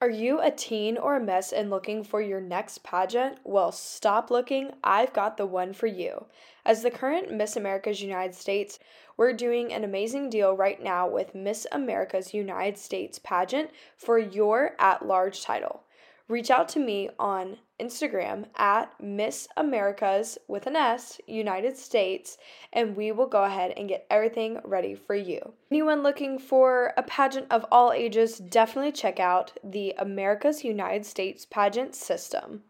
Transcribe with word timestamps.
Are 0.00 0.10
you 0.10 0.40
a 0.40 0.52
teen 0.52 0.96
or 0.96 1.16
a 1.16 1.20
mess 1.20 1.52
and 1.52 1.70
looking 1.70 2.04
for 2.04 2.20
your 2.20 2.40
next 2.40 2.84
pageant? 2.84 3.38
Well, 3.42 3.72
stop 3.72 4.30
looking. 4.30 4.70
I've 4.84 5.12
got 5.12 5.36
the 5.36 5.46
one 5.46 5.72
for 5.72 5.88
you. 5.88 6.26
As 6.64 6.82
the 6.82 6.90
current 6.90 7.32
Miss 7.32 7.56
America's 7.56 8.00
United 8.00 8.36
States, 8.36 8.78
we're 9.16 9.32
doing 9.32 9.72
an 9.72 9.82
amazing 9.82 10.30
deal 10.30 10.56
right 10.56 10.80
now 10.80 11.08
with 11.08 11.34
Miss 11.34 11.66
America's 11.72 12.32
United 12.32 12.78
States 12.78 13.18
pageant 13.18 13.70
for 13.96 14.18
your 14.18 14.76
at 14.78 15.04
large 15.04 15.42
title 15.42 15.82
reach 16.28 16.50
out 16.50 16.68
to 16.68 16.78
me 16.78 17.08
on 17.18 17.56
Instagram 17.80 18.46
at 18.56 18.92
Miss 19.00 19.48
Americas 19.56 20.38
with 20.48 20.66
an 20.66 20.76
S, 20.76 21.20
United 21.26 21.76
States, 21.76 22.38
and 22.72 22.96
we 22.96 23.12
will 23.12 23.26
go 23.26 23.44
ahead 23.44 23.72
and 23.76 23.88
get 23.88 24.06
everything 24.10 24.60
ready 24.64 24.94
for 24.94 25.14
you. 25.14 25.54
Anyone 25.70 26.02
looking 26.02 26.38
for 26.38 26.92
a 26.96 27.02
pageant 27.02 27.46
of 27.50 27.64
all 27.70 27.92
ages, 27.92 28.38
definitely 28.38 28.92
check 28.92 29.20
out 29.20 29.52
the 29.62 29.94
America's 29.98 30.64
United 30.64 31.06
States 31.06 31.44
pageant 31.44 31.94
system. 31.94 32.64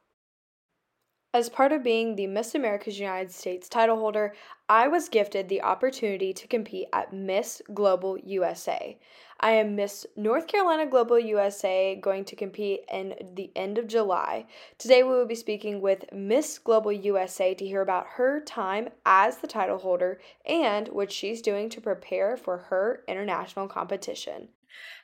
As 1.35 1.51
part 1.51 1.73
of 1.73 1.83
being 1.83 2.17
the 2.17 2.27
Miss 2.27 2.55
America's 2.55 2.99
United 2.99 3.31
States 3.33 3.69
title 3.69 3.99
holder, 3.99 4.35
I 4.67 4.89
was 4.89 5.11
gifted 5.11 5.49
the 5.49 5.61
opportunity 5.61 6.33
to 6.33 6.49
compete 6.49 6.89
at 6.93 7.13
Miss 7.13 7.61
Global 7.75 8.19
USA. 8.19 8.99
I 9.41 9.53
am 9.53 9.77
Miss 9.77 10.05
North 10.17 10.49
Carolina 10.49 10.85
Global 10.85 11.17
USA 11.17 11.95
going 11.95 12.25
to 12.25 12.35
compete 12.35 12.81
in 12.93 13.15
the 13.35 13.53
end 13.55 13.79
of 13.79 13.87
July. 13.87 14.47
Today 14.79 15.05
we 15.05 15.11
will 15.11 15.27
be 15.27 15.37
speaking 15.37 15.81
with 15.81 16.13
Miss 16.13 16.59
Global 16.59 16.91
USA 16.91 17.55
to 17.55 17.65
hear 17.65 17.81
about 17.81 18.07
her 18.17 18.41
time 18.41 18.89
as 19.07 19.37
the 19.37 19.47
title 19.47 19.79
holder 19.79 20.21
and 20.45 20.89
what 20.89 21.13
she's 21.13 21.41
doing 21.41 21.69
to 21.69 21.81
prepare 21.81 22.37
for 22.37 22.59
her 22.69 23.05
international 23.07 23.69
competition. 23.69 24.49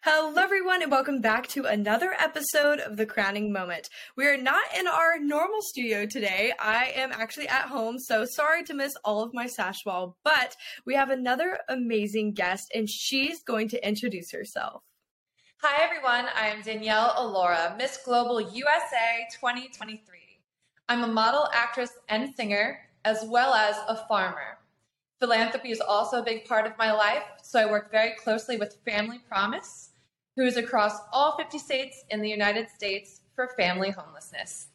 Hello, 0.02 0.34
everyone, 0.36 0.82
and 0.82 0.90
welcome 0.90 1.22
back 1.22 1.46
to 1.48 1.64
another 1.64 2.14
episode 2.20 2.78
of 2.80 2.98
The 2.98 3.06
Crowning 3.06 3.50
Moment. 3.50 3.88
We 4.16 4.26
are 4.26 4.36
not 4.36 4.62
in 4.78 4.86
our 4.86 5.18
normal 5.18 5.62
studio 5.62 6.04
today. 6.04 6.52
I 6.60 6.92
am 6.94 7.10
actually 7.10 7.48
at 7.48 7.68
home, 7.68 7.98
so 7.98 8.26
sorry 8.26 8.64
to 8.64 8.74
miss 8.74 8.92
all 9.04 9.22
of 9.22 9.32
my 9.32 9.46
Sashwall, 9.46 10.16
but 10.22 10.56
we 10.84 10.94
have 10.94 11.08
another 11.08 11.58
amazing 11.70 12.34
guest, 12.34 12.70
and 12.74 12.86
she's 12.88 13.42
going 13.42 13.68
to 13.70 13.88
introduce 13.88 14.30
herself. 14.30 14.82
Hi, 15.62 15.82
everyone. 15.82 16.26
I 16.36 16.48
am 16.48 16.60
Danielle 16.60 17.14
Alura, 17.16 17.74
Miss 17.78 17.98
Global 18.04 18.40
USA 18.40 19.26
2023. 19.32 20.18
I'm 20.90 21.04
a 21.04 21.06
model, 21.06 21.48
actress, 21.54 21.90
and 22.10 22.34
singer, 22.36 22.78
as 23.06 23.24
well 23.26 23.54
as 23.54 23.76
a 23.88 23.96
farmer. 24.06 24.58
Philanthropy 25.24 25.70
is 25.70 25.80
also 25.80 26.18
a 26.18 26.22
big 26.22 26.44
part 26.44 26.66
of 26.66 26.76
my 26.76 26.92
life, 26.92 27.22
so 27.40 27.58
I 27.58 27.64
work 27.64 27.90
very 27.90 28.10
closely 28.10 28.58
with 28.58 28.76
Family 28.84 29.20
Promise, 29.26 29.88
who 30.36 30.44
is 30.44 30.58
across 30.58 30.98
all 31.14 31.34
50 31.38 31.56
states 31.56 32.04
in 32.10 32.20
the 32.20 32.28
United 32.28 32.68
States 32.68 33.22
for 33.34 33.48
family 33.56 33.88
homelessness. 33.88 34.66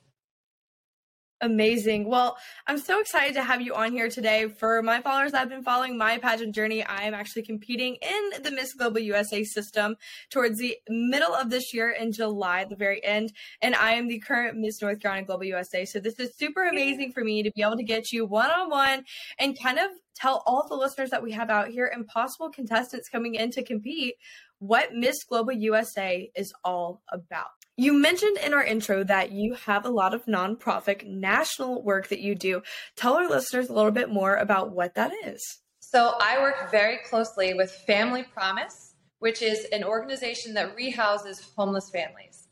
Amazing. 1.42 2.10
Well, 2.10 2.38
I'm 2.68 2.78
so 2.78 3.00
excited 3.00 3.34
to 3.36 3.44
have 3.44 3.62
you 3.62 3.74
on 3.74 3.94
here 3.94 4.10
today. 4.10 4.50
For 4.50 4.82
my 4.82 5.02
followers 5.02 5.32
that 5.32 5.40
have 5.40 5.50
been 5.50 5.64
following 5.64 5.98
my 5.98 6.18
pageant 6.18 6.54
journey, 6.54 6.84
I 6.84 7.04
am 7.04 7.14
actually 7.14 7.44
competing 7.44 7.96
in 7.96 8.44
the 8.44 8.52
Miss 8.52 8.74
Global 8.74 9.00
USA 9.00 9.46
system 9.46 9.96
towards 10.30 10.60
the 10.60 10.76
middle 10.90 11.34
of 11.34 11.50
this 11.50 11.74
year 11.74 11.92
in 11.92 12.12
July, 12.12 12.66
the 12.66 12.76
very 12.76 13.02
end. 13.06 13.32
And 13.62 13.74
I 13.74 13.94
am 13.94 14.10
the 14.10 14.20
current 14.20 14.58
Miss 14.58 14.82
North 14.82 15.00
Carolina 15.00 15.26
Global 15.26 15.46
USA. 15.46 15.86
So 15.86 16.02
this 16.02 16.20
is 16.20 16.36
super 16.36 16.66
amazing 16.66 17.14
for 17.14 17.24
me 17.24 17.42
to 17.44 17.52
be 17.56 17.62
able 17.62 17.78
to 17.78 17.84
get 17.84 18.12
you 18.12 18.26
one 18.26 18.52
on 18.52 18.70
one 18.70 19.06
and 19.40 19.58
kind 19.58 19.80
of 19.80 19.92
tell 20.16 20.44
all 20.46 20.68
the 20.68 20.76
listeners 20.76 21.10
that 21.12 21.24
we 21.24 21.32
have 21.32 21.50
out 21.50 21.70
here 21.70 21.90
and 21.94 22.06
possible 22.06 22.50
contestants 22.50 23.08
coming 23.08 23.36
in 23.36 23.50
to 23.52 23.64
compete 23.64 24.16
what 24.58 24.94
Miss 24.94 25.24
Global 25.24 25.54
USA 25.54 26.30
is 26.36 26.52
all 26.66 27.02
about. 27.10 27.59
You 27.80 27.94
mentioned 27.94 28.38
in 28.40 28.54
our 28.54 28.62
intro 28.62 29.06
that 29.06 29.32
you 29.32 29.54
have 29.54 29.86
a 29.86 29.90
lot 29.90 30.14
of 30.14 30.26
nonprofit 30.26 31.08
national 31.08 31.82
work 31.82 32.10
that 32.10 32.20
you 32.20 32.36
do. 32.36 32.62
Tell 32.98 33.14
our 33.14 33.30
listeners 33.30 33.70
a 33.70 33.74
little 33.74 33.92
bit 33.92 34.10
more 34.10 34.36
about 34.36 34.72
what 34.72 34.96
that 34.96 35.14
is. 35.24 35.60
So, 35.80 36.16
I 36.20 36.42
work 36.42 36.70
very 36.72 36.98
closely 37.10 37.54
with 37.54 37.72
Family 37.72 38.24
Promise, 38.24 38.96
which 39.20 39.42
is 39.42 39.64
an 39.72 39.86
organization 39.86 40.54
that 40.56 40.76
rehouses 40.76 41.56
homeless 41.56 41.90
families. 41.90 42.50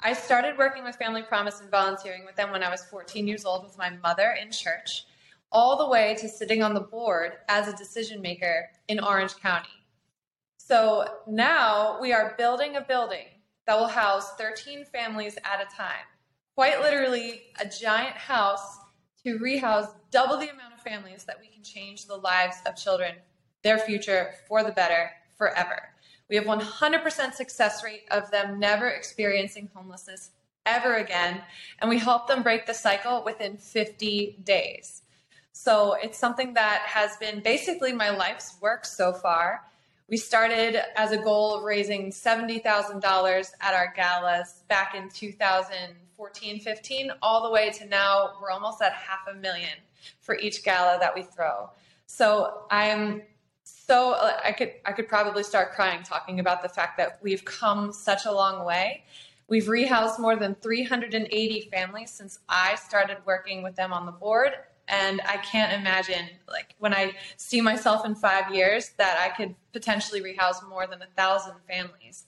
I 0.00 0.12
started 0.12 0.58
working 0.58 0.84
with 0.84 0.96
Family 0.96 1.22
Promise 1.22 1.62
and 1.62 1.70
volunteering 1.70 2.26
with 2.26 2.36
them 2.36 2.50
when 2.50 2.62
I 2.62 2.68
was 2.68 2.84
14 2.84 3.26
years 3.26 3.46
old 3.46 3.64
with 3.64 3.78
my 3.78 3.88
mother 4.02 4.36
in 4.38 4.50
church, 4.50 5.06
all 5.50 5.78
the 5.78 5.88
way 5.88 6.16
to 6.20 6.28
sitting 6.28 6.62
on 6.62 6.74
the 6.74 6.80
board 6.80 7.32
as 7.48 7.66
a 7.66 7.76
decision 7.78 8.20
maker 8.20 8.68
in 8.88 9.00
Orange 9.00 9.36
County. 9.36 9.70
So 10.58 11.06
now 11.26 11.98
we 11.98 12.12
are 12.12 12.34
building 12.36 12.76
a 12.76 12.82
building 12.82 13.24
that 13.66 13.78
will 13.78 13.88
house 13.88 14.32
13 14.36 14.84
families 14.84 15.36
at 15.44 15.60
a 15.60 15.76
time. 15.76 16.06
Quite 16.54 16.80
literally, 16.80 17.42
a 17.60 17.66
giant 17.66 18.16
house 18.16 18.78
to 19.24 19.38
rehouse 19.38 19.88
double 20.10 20.38
the 20.38 20.48
amount 20.48 20.74
of 20.74 20.80
families 20.80 21.24
that 21.24 21.38
we 21.40 21.48
can 21.48 21.62
change 21.62 22.06
the 22.06 22.16
lives 22.16 22.56
of 22.64 22.76
children, 22.76 23.16
their 23.62 23.78
future 23.78 24.34
for 24.48 24.62
the 24.62 24.72
better, 24.72 25.10
forever. 25.36 25.90
We 26.28 26.36
have 26.36 26.44
100% 26.44 27.34
success 27.34 27.84
rate 27.84 28.04
of 28.10 28.30
them 28.30 28.58
never 28.58 28.88
experiencing 28.88 29.68
homelessness 29.74 30.30
ever 30.64 30.96
again, 30.96 31.42
and 31.80 31.88
we 31.88 31.98
help 31.98 32.26
them 32.26 32.42
break 32.42 32.66
the 32.66 32.74
cycle 32.74 33.22
within 33.24 33.56
50 33.56 34.38
days. 34.44 35.02
So 35.52 35.96
it's 36.02 36.18
something 36.18 36.54
that 36.54 36.82
has 36.86 37.16
been 37.16 37.40
basically 37.40 37.92
my 37.92 38.10
life's 38.10 38.56
work 38.60 38.84
so 38.84 39.12
far. 39.12 39.62
We 40.08 40.16
started 40.16 40.80
as 40.96 41.10
a 41.10 41.16
goal 41.16 41.56
of 41.56 41.64
raising 41.64 42.12
$70,000 42.12 43.50
at 43.60 43.74
our 43.74 43.92
galas 43.96 44.62
back 44.68 44.94
in 44.94 45.08
2014 45.08 46.60
15, 46.60 47.10
all 47.22 47.42
the 47.42 47.50
way 47.50 47.70
to 47.70 47.86
now 47.86 48.34
we're 48.40 48.50
almost 48.50 48.80
at 48.80 48.92
half 48.92 49.26
a 49.28 49.34
million 49.34 49.72
for 50.20 50.38
each 50.38 50.62
gala 50.62 50.98
that 51.00 51.12
we 51.12 51.22
throw. 51.22 51.70
So 52.06 52.66
I'm 52.70 53.22
so 53.64 54.14
I 54.44 54.52
could 54.52 54.74
I 54.84 54.92
could 54.92 55.08
probably 55.08 55.42
start 55.42 55.72
crying 55.72 56.04
talking 56.04 56.38
about 56.38 56.62
the 56.62 56.68
fact 56.68 56.96
that 56.98 57.18
we've 57.20 57.44
come 57.44 57.92
such 57.92 58.26
a 58.26 58.32
long 58.32 58.64
way. 58.64 59.02
We've 59.48 59.64
rehoused 59.64 60.20
more 60.20 60.36
than 60.36 60.54
380 60.54 61.68
families 61.72 62.12
since 62.12 62.38
I 62.48 62.76
started 62.76 63.18
working 63.26 63.64
with 63.64 63.74
them 63.74 63.92
on 63.92 64.06
the 64.06 64.12
board 64.12 64.52
and 64.88 65.20
I 65.26 65.38
can't 65.38 65.72
imagine 65.72 66.28
like 66.48 66.74
when 66.78 66.94
I 66.94 67.12
see 67.36 67.60
myself 67.60 68.06
in 68.06 68.14
five 68.14 68.54
years 68.54 68.90
that 68.98 69.18
I 69.18 69.34
could 69.34 69.54
potentially 69.72 70.22
rehouse 70.22 70.62
more 70.68 70.86
than 70.86 71.02
a 71.02 71.06
thousand 71.16 71.54
families. 71.68 72.24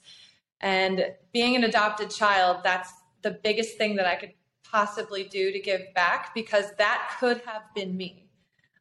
And 0.59 1.13
being 1.31 1.55
an 1.55 1.63
adopted 1.63 2.09
child, 2.09 2.57
that's 2.63 2.91
the 3.21 3.31
biggest 3.31 3.77
thing 3.77 3.95
that 3.95 4.05
I 4.05 4.15
could 4.15 4.33
possibly 4.63 5.23
do 5.23 5.51
to 5.51 5.59
give 5.59 5.93
back 5.95 6.33
because 6.35 6.65
that 6.77 7.15
could 7.19 7.41
have 7.45 7.63
been 7.73 7.95
me. 7.95 8.25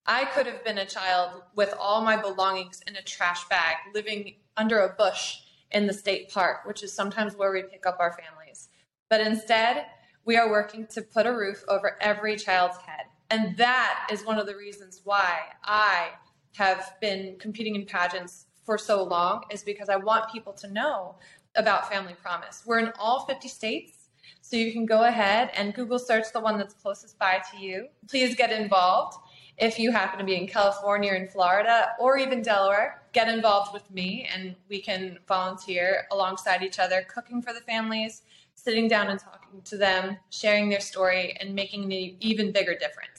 I 0.06 0.25
could 0.25 0.47
have 0.47 0.65
been 0.65 0.78
a 0.78 0.87
child 0.87 1.43
with 1.55 1.75
all 1.78 2.03
my 2.03 2.16
belongings 2.16 2.83
in 2.87 2.97
a 2.97 3.03
trash 3.03 3.47
bag, 3.49 3.77
living 3.95 4.37
under 4.56 4.81
a 4.81 4.95
bush 4.95 5.37
in 5.71 5.87
the 5.87 5.93
state 5.93 6.31
park, 6.31 6.66
which 6.66 6.83
is 6.83 6.93
sometimes 6.93 7.37
where 7.37 7.53
we 7.53 7.62
pick 7.62 7.87
up 7.87 7.99
our 8.00 8.12
families. 8.12 8.69
But 9.09 9.21
instead, 9.21 9.87
we 10.25 10.37
are 10.37 10.50
working 10.50 10.87
to 10.89 11.03
put 11.03 11.27
a 11.27 11.33
roof 11.33 11.62
over 11.69 11.97
every 12.00 12.37
child's 12.37 12.78
head 12.78 13.05
and 13.31 13.56
that 13.56 14.09
is 14.11 14.25
one 14.25 14.39
of 14.39 14.47
the 14.47 14.56
reasons 14.56 15.03
why 15.05 15.39
I 15.65 16.11
have 16.56 16.94
been 17.00 17.37
competing 17.39 17.75
in 17.75 17.84
pageants 17.84 18.47
for 18.65 18.78
so 18.78 19.03
long, 19.03 19.44
is 19.50 19.62
because 19.62 19.89
I 19.89 19.97
want 19.97 20.33
people 20.33 20.53
to 20.55 20.71
know 20.71 21.16
about 21.56 21.91
Family 21.91 22.15
Promise. 22.15 22.65
We're 22.66 22.81
in 22.81 22.93
all 22.99 23.27
50 23.27 23.49
states. 23.49 23.94
So 24.41 24.56
you 24.56 24.72
can 24.72 24.87
go 24.87 25.05
ahead 25.05 25.50
and 25.55 25.75
Google 25.75 25.99
search 25.99 26.33
the 26.33 26.41
one 26.41 26.56
that's 26.56 26.75
closest 26.75 27.19
by 27.19 27.43
to 27.50 27.59
you. 27.59 27.89
Please 28.09 28.34
get 28.34 28.50
involved. 28.50 29.19
If 29.59 29.78
you 29.78 29.91
happen 29.91 30.19
to 30.19 30.25
be 30.25 30.37
in 30.37 30.47
California 30.47 31.12
or 31.12 31.16
in 31.16 31.28
Florida 31.28 31.89
or 32.00 32.16
even 32.16 32.43
Delaware, 32.43 33.03
get 33.12 33.28
involved 33.28 33.75
with 33.75 33.91
me 33.91 34.28
and 34.34 34.55
we 34.69 34.81
can 34.81 35.19
volunteer 35.27 36.06
alongside 36.12 36.62
each 36.62 36.78
other, 36.78 37.05
cooking 37.09 37.43
for 37.43 37.53
the 37.53 37.60
families, 37.60 38.22
sitting 38.55 38.89
down 38.89 39.09
and 39.09 39.21
talking 39.21 39.60
to 39.65 39.77
them, 39.77 40.16
sharing 40.30 40.69
their 40.69 40.80
story, 40.80 41.36
and 41.41 41.54
making 41.54 41.84
an 41.84 42.16
even 42.21 42.53
bigger 42.53 42.75
difference. 42.75 43.17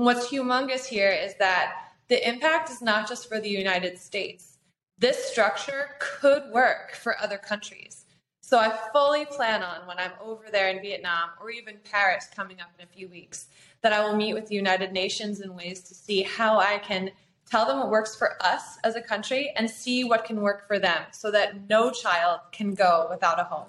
What's 0.00 0.28
humongous 0.28 0.86
here 0.86 1.10
is 1.10 1.34
that 1.40 1.74
the 2.08 2.26
impact 2.26 2.70
is 2.70 2.80
not 2.80 3.06
just 3.06 3.28
for 3.28 3.38
the 3.38 3.50
United 3.50 3.98
States. 3.98 4.56
This 4.96 5.22
structure 5.22 5.90
could 5.98 6.44
work 6.50 6.94
for 6.94 7.20
other 7.20 7.36
countries. 7.36 8.06
So 8.40 8.58
I 8.58 8.74
fully 8.94 9.26
plan 9.26 9.62
on 9.62 9.86
when 9.86 9.98
I'm 9.98 10.12
over 10.18 10.44
there 10.50 10.70
in 10.70 10.80
Vietnam 10.80 11.28
or 11.38 11.50
even 11.50 11.80
Paris 11.84 12.26
coming 12.34 12.62
up 12.62 12.70
in 12.78 12.84
a 12.84 12.88
few 12.88 13.10
weeks 13.10 13.48
that 13.82 13.92
I 13.92 14.02
will 14.02 14.16
meet 14.16 14.32
with 14.32 14.46
the 14.46 14.54
United 14.54 14.90
Nations 14.90 15.42
in 15.42 15.54
ways 15.54 15.82
to 15.82 15.94
see 15.94 16.22
how 16.22 16.58
I 16.58 16.78
can 16.78 17.10
tell 17.44 17.66
them 17.66 17.80
what 17.80 17.90
works 17.90 18.16
for 18.16 18.42
us 18.42 18.78
as 18.82 18.96
a 18.96 19.02
country 19.02 19.52
and 19.54 19.68
see 19.68 20.04
what 20.04 20.24
can 20.24 20.40
work 20.40 20.66
for 20.66 20.78
them 20.78 21.02
so 21.12 21.30
that 21.30 21.68
no 21.68 21.90
child 21.90 22.40
can 22.52 22.72
go 22.72 23.06
without 23.10 23.38
a 23.38 23.44
home. 23.44 23.68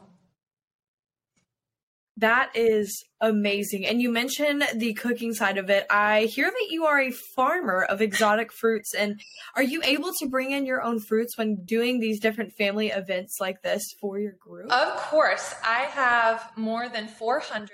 That 2.18 2.52
is 2.56 3.04
amazing. 3.22 3.86
And 3.86 4.02
you 4.02 4.12
mentioned 4.12 4.64
the 4.76 4.94
cooking 4.94 5.34
side 5.34 5.58
of 5.58 5.70
it. 5.70 5.86
I 5.90 6.24
hear 6.26 6.46
that 6.46 6.68
you 6.70 6.86
are 6.86 7.00
a 7.00 7.12
farmer 7.36 7.84
of 7.84 8.02
exotic 8.02 8.52
fruits. 8.52 8.94
And 8.94 9.20
are 9.56 9.64
you 9.64 9.82
able 9.84 10.12
to 10.20 10.28
bring 10.28 10.52
in 10.52 10.66
your 10.66 10.82
own 10.82 11.00
fruits 11.00 11.38
when 11.38 11.64
doing 11.64 12.00
these 12.00 12.20
different 12.20 12.54
family 12.54 12.90
events 12.90 13.38
like 13.40 13.62
this 13.62 13.84
for 14.00 14.20
your 14.20 14.34
group? 14.34 14.72
Of 14.72 14.98
course. 14.98 15.56
I 15.64 15.84
have 15.84 16.52
more 16.56 16.90
than 16.90 17.08
400 17.08 17.70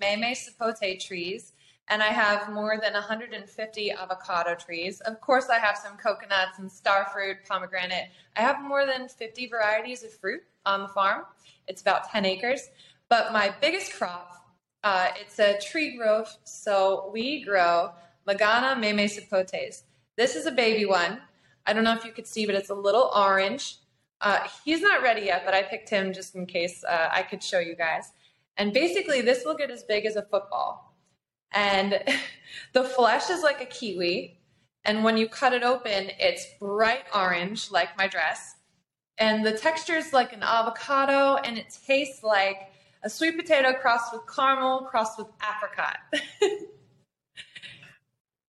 mamey 0.00 0.34
sapote 0.34 0.98
trees 1.00 1.52
and 1.88 2.02
I 2.02 2.08
have 2.08 2.50
more 2.52 2.78
than 2.80 2.94
150 2.94 3.92
avocado 3.92 4.54
trees. 4.54 5.00
Of 5.00 5.20
course, 5.20 5.48
I 5.50 5.58
have 5.58 5.76
some 5.76 5.96
coconuts 5.96 6.58
and 6.58 6.70
starfruit, 6.70 7.46
pomegranate. 7.46 8.08
I 8.36 8.40
have 8.40 8.62
more 8.62 8.86
than 8.86 9.08
50 9.08 9.48
varieties 9.48 10.02
of 10.02 10.12
fruit 10.14 10.40
on 10.64 10.80
the 10.80 10.88
farm. 10.88 11.24
It's 11.68 11.82
about 11.82 12.10
10 12.10 12.24
acres. 12.24 12.68
But 13.08 13.32
my 13.32 13.54
biggest 13.60 13.92
crop, 13.94 14.32
uh, 14.82 15.08
it's 15.20 15.38
a 15.38 15.58
tree 15.60 15.96
grove. 15.96 16.28
So 16.44 17.10
we 17.12 17.42
grow 17.42 17.92
Magaña 18.26 18.76
mamey 18.76 19.04
sapotes. 19.04 19.82
This 20.16 20.36
is 20.36 20.46
a 20.46 20.52
baby 20.52 20.86
one. 20.86 21.20
I 21.66 21.72
don't 21.72 21.84
know 21.84 21.94
if 21.94 22.04
you 22.04 22.12
could 22.12 22.26
see, 22.26 22.46
but 22.46 22.54
it's 22.54 22.70
a 22.70 22.74
little 22.74 23.10
orange. 23.14 23.78
Uh, 24.20 24.46
he's 24.64 24.80
not 24.80 25.02
ready 25.02 25.22
yet, 25.22 25.42
but 25.44 25.54
I 25.54 25.62
picked 25.62 25.90
him 25.90 26.12
just 26.12 26.34
in 26.34 26.46
case 26.46 26.84
uh, 26.84 27.08
I 27.12 27.22
could 27.22 27.42
show 27.42 27.58
you 27.58 27.74
guys. 27.74 28.12
And 28.56 28.72
basically, 28.72 29.20
this 29.20 29.44
will 29.44 29.54
get 29.54 29.70
as 29.70 29.82
big 29.82 30.06
as 30.06 30.16
a 30.16 30.22
football. 30.22 30.94
And 31.52 32.02
the 32.72 32.84
flesh 32.84 33.30
is 33.30 33.42
like 33.42 33.60
a 33.60 33.66
kiwi. 33.66 34.38
And 34.84 35.02
when 35.02 35.16
you 35.16 35.28
cut 35.28 35.52
it 35.52 35.62
open, 35.62 36.10
it's 36.18 36.46
bright 36.60 37.04
orange, 37.14 37.70
like 37.70 37.96
my 37.96 38.06
dress. 38.06 38.54
And 39.18 39.44
the 39.44 39.52
texture 39.52 39.96
is 39.96 40.12
like 40.12 40.32
an 40.32 40.42
avocado, 40.42 41.36
and 41.36 41.56
it 41.56 41.76
tastes 41.86 42.22
like 42.22 42.70
a 43.04 43.10
sweet 43.10 43.36
potato 43.36 43.74
crossed 43.74 44.12
with 44.12 44.22
caramel, 44.26 44.86
crossed 44.90 45.18
with 45.18 45.28
apricot. 45.42 45.98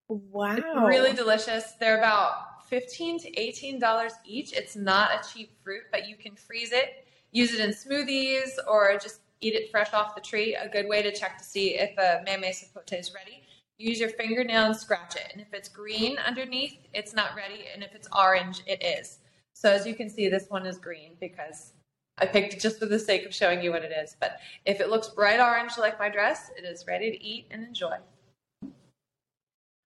wow. 0.08 0.56
It's 0.56 0.64
really 0.86 1.12
delicious. 1.12 1.72
They're 1.80 1.98
about 1.98 2.64
15 2.68 3.18
to 3.20 3.30
$18 3.32 4.10
each. 4.24 4.52
It's 4.52 4.76
not 4.76 5.10
a 5.12 5.28
cheap 5.28 5.50
fruit, 5.62 5.82
but 5.90 6.08
you 6.08 6.16
can 6.16 6.36
freeze 6.36 6.72
it, 6.72 7.06
use 7.32 7.52
it 7.52 7.60
in 7.60 7.70
smoothies, 7.70 8.50
or 8.68 8.96
just 8.96 9.20
eat 9.40 9.54
it 9.54 9.70
fresh 9.70 9.92
off 9.92 10.14
the 10.14 10.20
tree. 10.20 10.54
A 10.54 10.68
good 10.68 10.88
way 10.88 11.02
to 11.02 11.12
check 11.12 11.36
to 11.38 11.44
see 11.44 11.74
if 11.74 11.90
a 11.98 12.22
mamey 12.24 12.50
sapote 12.50 12.98
is 12.98 13.12
ready. 13.12 13.42
Use 13.76 13.98
your 13.98 14.08
fingernail 14.10 14.66
and 14.66 14.76
scratch 14.76 15.16
it. 15.16 15.26
And 15.32 15.42
if 15.42 15.52
it's 15.52 15.68
green 15.68 16.16
underneath, 16.18 16.78
it's 16.94 17.12
not 17.12 17.34
ready. 17.34 17.64
And 17.74 17.82
if 17.82 17.92
it's 17.94 18.08
orange, 18.16 18.62
it 18.68 18.82
is. 18.82 19.18
So 19.52 19.70
as 19.70 19.84
you 19.84 19.94
can 19.94 20.08
see, 20.08 20.28
this 20.28 20.46
one 20.48 20.64
is 20.64 20.78
green 20.78 21.16
because 21.20 21.73
I 22.18 22.26
picked 22.26 22.54
it 22.54 22.60
just 22.60 22.78
for 22.78 22.86
the 22.86 22.98
sake 22.98 23.26
of 23.26 23.34
showing 23.34 23.62
you 23.62 23.72
what 23.72 23.82
it 23.82 23.92
is. 23.92 24.16
But 24.20 24.38
if 24.64 24.80
it 24.80 24.88
looks 24.88 25.08
bright 25.08 25.40
orange 25.40 25.72
like 25.78 25.98
my 25.98 26.08
dress, 26.08 26.50
it 26.56 26.64
is 26.64 26.84
ready 26.86 27.10
to 27.10 27.22
eat 27.24 27.46
and 27.50 27.64
enjoy. 27.64 27.96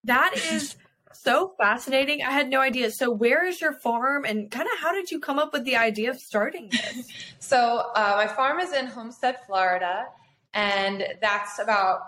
That 0.04 0.34
is 0.36 0.76
so 1.12 1.54
fascinating. 1.58 2.22
I 2.22 2.30
had 2.30 2.48
no 2.48 2.60
idea. 2.60 2.90
So, 2.90 3.10
where 3.10 3.46
is 3.46 3.60
your 3.60 3.72
farm 3.72 4.25
and 4.25 4.50
kind 4.50 4.69
of 4.72 4.78
how 4.80 4.92
did 4.92 5.10
you 5.10 5.20
come 5.20 5.38
up 5.38 5.52
with 5.52 5.64
the 5.64 5.76
idea 5.76 6.10
of 6.10 6.19
starting 6.19 6.69
this? 6.70 7.08
so, 7.38 7.90
uh, 7.94 8.14
my 8.16 8.26
farm 8.26 8.60
is 8.60 8.72
in 8.72 8.86
Homestead, 8.86 9.38
Florida, 9.46 10.06
and 10.54 11.04
that's 11.20 11.58
about 11.58 12.00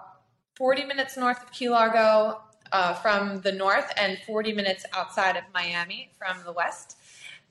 40 0.57 0.85
minutes 0.85 1.17
north 1.17 1.43
of 1.43 1.51
Key 1.51 1.71
Largo 1.71 2.41
uh, 2.73 2.95
from 2.95 3.41
the 3.41 3.53
north 3.53 3.93
and 3.97 4.19
40 4.27 4.53
minutes 4.53 4.85
outside 4.93 5.37
of 5.37 5.45
Miami 5.55 6.11
from 6.19 6.37
the 6.45 6.53
west. 6.53 6.99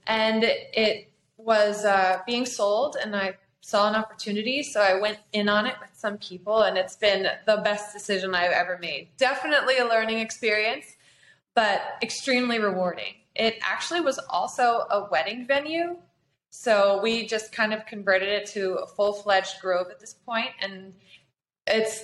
And 0.07 0.43
it 0.43 1.11
was 1.39 1.85
uh, 1.85 2.19
being 2.27 2.45
sold, 2.45 2.97
and 3.01 3.15
I 3.15 3.37
saw 3.61 3.89
an 3.89 3.95
opportunity, 3.95 4.61
so 4.63 4.81
I 4.81 4.99
went 4.99 5.19
in 5.33 5.49
on 5.49 5.65
it 5.65 5.75
with 5.79 5.89
some 5.93 6.17
people, 6.17 6.63
and 6.63 6.77
it's 6.77 6.95
been 6.95 7.27
the 7.45 7.57
best 7.57 7.93
decision 7.93 8.35
I've 8.35 8.51
ever 8.51 8.77
made. 8.79 9.09
Definitely 9.17 9.77
a 9.77 9.85
learning 9.85 10.19
experience, 10.19 10.85
but 11.55 11.81
extremely 12.01 12.59
rewarding. 12.59 13.15
It 13.35 13.57
actually 13.61 14.01
was 14.01 14.19
also 14.29 14.85
a 14.91 15.07
wedding 15.09 15.47
venue, 15.47 15.97
so 16.49 16.99
we 17.01 17.25
just 17.25 17.51
kind 17.51 17.73
of 17.73 17.85
converted 17.85 18.29
it 18.29 18.45
to 18.47 18.75
a 18.75 18.87
full 18.87 19.13
fledged 19.13 19.61
grove 19.61 19.87
at 19.89 19.99
this 19.99 20.13
point, 20.13 20.49
and 20.61 20.93
it's 21.67 22.03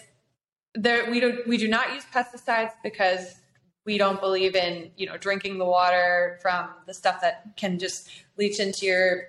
there. 0.76 1.10
We 1.10 1.20
do 1.20 1.44
we 1.48 1.58
do 1.58 1.68
not 1.68 1.94
use 1.94 2.06
pesticides 2.14 2.74
because 2.84 3.36
we 3.86 3.98
don't 3.98 4.20
believe 4.20 4.56
in 4.56 4.92
you 4.98 5.06
know 5.06 5.18
drinking 5.18 5.58
the 5.58 5.66
water 5.66 6.40
from 6.42 6.70
the 6.88 6.94
stuff 6.94 7.22
that 7.22 7.46
can 7.56 7.80
just 7.80 8.10
leach 8.38 8.60
into 8.60 8.86
your 8.86 9.24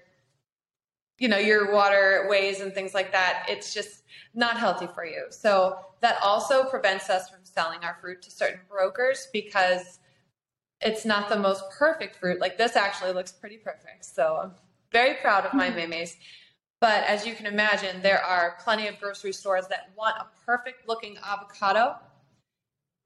you 1.18 1.28
know 1.28 1.38
your 1.38 1.72
waterways 1.72 2.60
and 2.60 2.74
things 2.74 2.94
like 2.94 3.12
that. 3.12 3.46
It's 3.48 3.72
just 3.72 4.02
not 4.34 4.58
healthy 4.58 4.86
for 4.94 5.06
you. 5.06 5.26
So 5.30 5.78
that 6.00 6.18
also 6.22 6.64
prevents 6.64 7.08
us 7.08 7.28
from 7.30 7.40
selling 7.42 7.84
our 7.84 7.96
fruit 8.00 8.20
to 8.22 8.30
certain 8.30 8.60
brokers 8.68 9.28
because 9.32 9.98
it's 10.82 11.06
not 11.06 11.30
the 11.30 11.38
most 11.38 11.64
perfect 11.70 12.16
fruit. 12.16 12.38
Like 12.38 12.58
this 12.58 12.76
actually 12.76 13.12
looks 13.12 13.32
pretty 13.32 13.56
perfect. 13.56 14.04
So 14.04 14.40
i'm 14.42 14.50
very 14.92 15.14
proud 15.14 15.44
of 15.44 15.52
my 15.54 15.70
mm-hmm. 15.70 15.92
mameys 15.92 16.16
but 16.80 17.04
as 17.04 17.26
you 17.26 17.34
can 17.34 17.46
imagine 17.46 18.02
there 18.02 18.22
are 18.22 18.56
plenty 18.62 18.86
of 18.86 18.98
grocery 19.00 19.32
stores 19.32 19.66
that 19.68 19.90
want 19.96 20.16
a 20.18 20.26
perfect 20.44 20.86
looking 20.88 21.18
avocado 21.24 21.96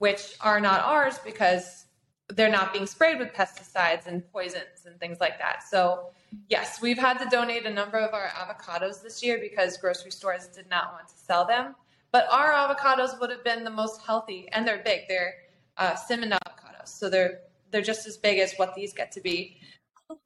which 0.01 0.35
are 0.41 0.61
not 0.61 0.81
ours 0.81 1.21
because 1.23 1.85
they're 2.31 2.51
not 2.51 2.73
being 2.73 2.87
sprayed 2.87 3.19
with 3.19 3.35
pesticides 3.35 4.07
and 4.07 4.27
poisons 4.33 4.87
and 4.87 4.99
things 4.99 5.21
like 5.21 5.39
that. 5.39 5.63
So, 5.63 6.07
yes, 6.49 6.81
we've 6.81 6.99
had 6.99 7.19
to 7.19 7.27
donate 7.29 7.67
a 7.67 7.71
number 7.71 7.99
of 7.99 8.15
our 8.15 8.29
avocados 8.29 9.03
this 9.03 9.23
year 9.23 9.39
because 9.39 9.77
grocery 9.77 10.11
stores 10.11 10.47
did 10.47 10.71
not 10.71 10.95
want 10.95 11.09
to 11.09 11.15
sell 11.15 11.45
them. 11.45 11.75
But 12.13 12.27
our 12.33 12.51
avocados 12.51 13.21
would 13.21 13.29
have 13.29 13.45
been 13.45 13.63
the 13.63 13.71
most 13.71 14.01
healthy, 14.01 14.49
and 14.53 14.67
they're 14.67 14.83
big. 14.83 15.03
They're 15.07 15.35
uh, 15.77 15.95
Simmonds 15.97 16.35
avocados, 16.35 16.89
so 16.89 17.11
they're 17.11 17.41
they're 17.71 17.83
just 17.83 18.07
as 18.07 18.17
big 18.17 18.39
as 18.39 18.55
what 18.57 18.75
these 18.75 18.95
get 18.95 19.13
to 19.13 19.21
be. 19.21 19.59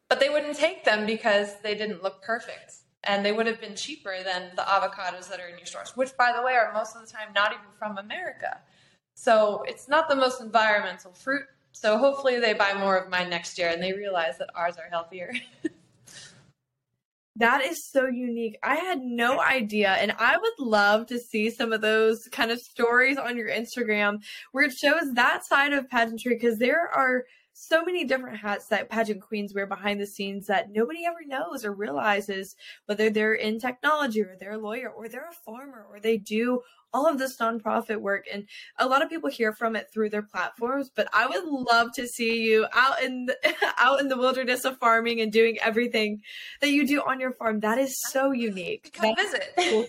But 0.09 0.21
they 0.21 0.31
wouldn't 0.31 0.57
take 0.57 0.85
them 0.85 1.05
because 1.05 1.61
they 1.63 1.75
didn't 1.75 2.03
look 2.03 2.23
perfect, 2.23 2.75
and 3.03 3.25
they 3.25 3.33
would 3.33 3.47
have 3.49 3.61
been 3.61 3.75
cheaper 3.75 4.23
than 4.23 4.53
the 4.55 4.63
avocados 4.63 5.29
that 5.29 5.41
are 5.41 5.49
in 5.49 5.59
your 5.59 5.67
stores, 5.67 5.97
which, 5.97 6.17
by 6.17 6.33
the 6.33 6.43
way, 6.43 6.55
are 6.55 6.73
most 6.73 6.95
of 6.95 7.05
the 7.05 7.13
time 7.13 7.33
not 7.35 7.51
even 7.51 7.67
from 7.77 7.99
America. 7.99 8.61
So 9.15 9.65
it's 9.67 9.89
not 9.89 10.09
the 10.09 10.17
most 10.17 10.41
environmental 10.41 11.13
fruit. 11.13 11.45
So 11.73 11.99
hopefully 11.99 12.39
they 12.39 12.53
buy 12.53 12.75
more 12.75 12.97
of 12.97 13.11
mine 13.11 13.31
next 13.31 13.59
year 13.59 13.69
and 13.69 13.83
they 13.83 13.93
realize 13.93 14.39
that 14.39 14.51
ours 14.55 14.77
are 14.77 14.89
healthier. 14.91 15.33
That 17.37 17.65
is 17.65 17.85
so 17.85 18.07
unique. 18.07 18.59
I 18.63 18.77
had 18.77 19.01
no 19.01 19.41
idea. 19.41 19.91
And 19.91 20.13
I 20.19 20.37
would 20.37 20.59
love 20.61 21.07
to 21.07 21.19
see 21.19 21.51
some 21.51 21.73
of 21.73 21.81
those 21.81 22.29
kind 22.29 22.53
of 22.53 22.61
stories 22.61 23.19
on 23.19 23.37
your 23.37 23.49
Instagram 23.49 24.23
where 24.53 24.65
it 24.65 24.73
shows 24.73 25.13
that 25.15 25.45
side 25.45 25.73
of 25.73 25.91
pageantry 25.91 26.35
because 26.35 26.59
there 26.59 26.89
are 26.95 27.25
so 27.53 27.85
many 27.85 28.05
different 28.05 28.37
hats 28.37 28.67
that 28.67 28.89
pageant 28.89 29.21
queens 29.21 29.53
wear 29.53 29.67
behind 29.67 30.01
the 30.01 30.07
scenes 30.07 30.47
that 30.47 30.71
nobody 30.71 31.07
ever 31.07 31.25
knows 31.27 31.65
or 31.65 31.73
realizes 31.73 32.55
whether 32.87 33.11
they're 33.11 33.35
in 33.35 33.59
technology 33.59 34.23
or 34.23 34.37
they're 34.39 34.53
a 34.53 34.59
lawyer 34.59 34.89
or 34.89 35.09
they're 35.09 35.31
a 35.31 35.45
farmer 35.45 35.87
or 35.91 35.99
they 35.99 36.17
do 36.17 36.61
all 36.95 37.07
of 37.07 37.19
this 37.19 37.37
nonprofit 37.37 38.01
work 38.01 38.25
and 38.33 38.47
a 38.79 38.87
lot 38.87 39.03
of 39.03 39.11
people 39.11 39.29
hear 39.29 39.53
from 39.53 39.77
it 39.77 39.89
through 39.93 40.09
their 40.09 40.23
platforms 40.23 40.91
but 40.95 41.09
i 41.13 41.27
would 41.27 41.45
love 41.45 41.89
to 41.93 42.07
see 42.07 42.43
you 42.43 42.67
out 42.73 43.03
in 43.03 43.27
the, 43.27 43.37
out 43.79 44.01
in 44.01 44.09
the 44.09 44.17
wilderness 44.17 44.65
of 44.65 44.79
farming 44.79 45.21
and 45.21 45.33
doing 45.33 45.59
everything 45.61 46.21
that 46.63 46.71
you 46.71 46.87
do 46.87 47.03
on 47.03 47.21
your 47.21 47.33
farm 47.33 47.61
that 47.61 47.77
is 47.77 48.01
so 48.11 48.31
unique 48.31 48.91
come 48.95 49.15
visit 49.17 49.53
cool. 49.59 49.87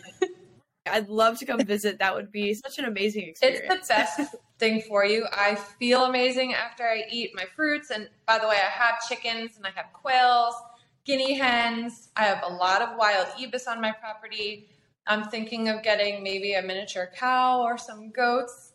I'd 0.88 1.10
love 1.10 1.40
to 1.40 1.46
come 1.46 1.60
visit. 1.66 2.00
That 2.00 2.16
would 2.16 2.32
be 2.32 2.54
such 2.54 2.78
an 2.80 2.86
amazing 2.86 3.30
experience. 3.30 3.64
It's 3.70 3.88
the 3.88 3.94
best 3.94 4.36
thing 4.60 4.82
for 4.88 5.06
you. 5.06 5.26
I 5.32 5.56
feel 5.56 6.06
amazing 6.06 6.54
after 6.54 6.84
I 6.84 7.04
eat 7.10 7.32
my 7.36 7.46
fruits. 7.56 7.90
And 7.90 8.10
by 8.28 8.40
the 8.40 8.48
way, 8.48 8.56
I 8.58 8.70
have 8.70 9.08
chickens 9.08 9.58
and 9.58 9.66
I 9.66 9.72
have 9.76 9.92
quails, 9.94 10.56
guinea 11.06 11.34
hens. 11.34 12.10
I 12.16 12.24
have 12.24 12.44
a 12.44 12.54
lot 12.54 12.82
of 12.82 12.98
wild 12.98 13.28
ibis 13.40 13.68
on 13.68 13.82
my 13.82 13.92
property. 13.92 14.70
I'm 15.08 15.26
thinking 15.26 15.70
of 15.70 15.84
getting 15.84 16.24
maybe 16.24 16.54
a 16.54 16.62
miniature 16.62 17.12
cow 17.16 17.62
or 17.62 17.78
some 17.78 18.10
goats. 18.10 18.72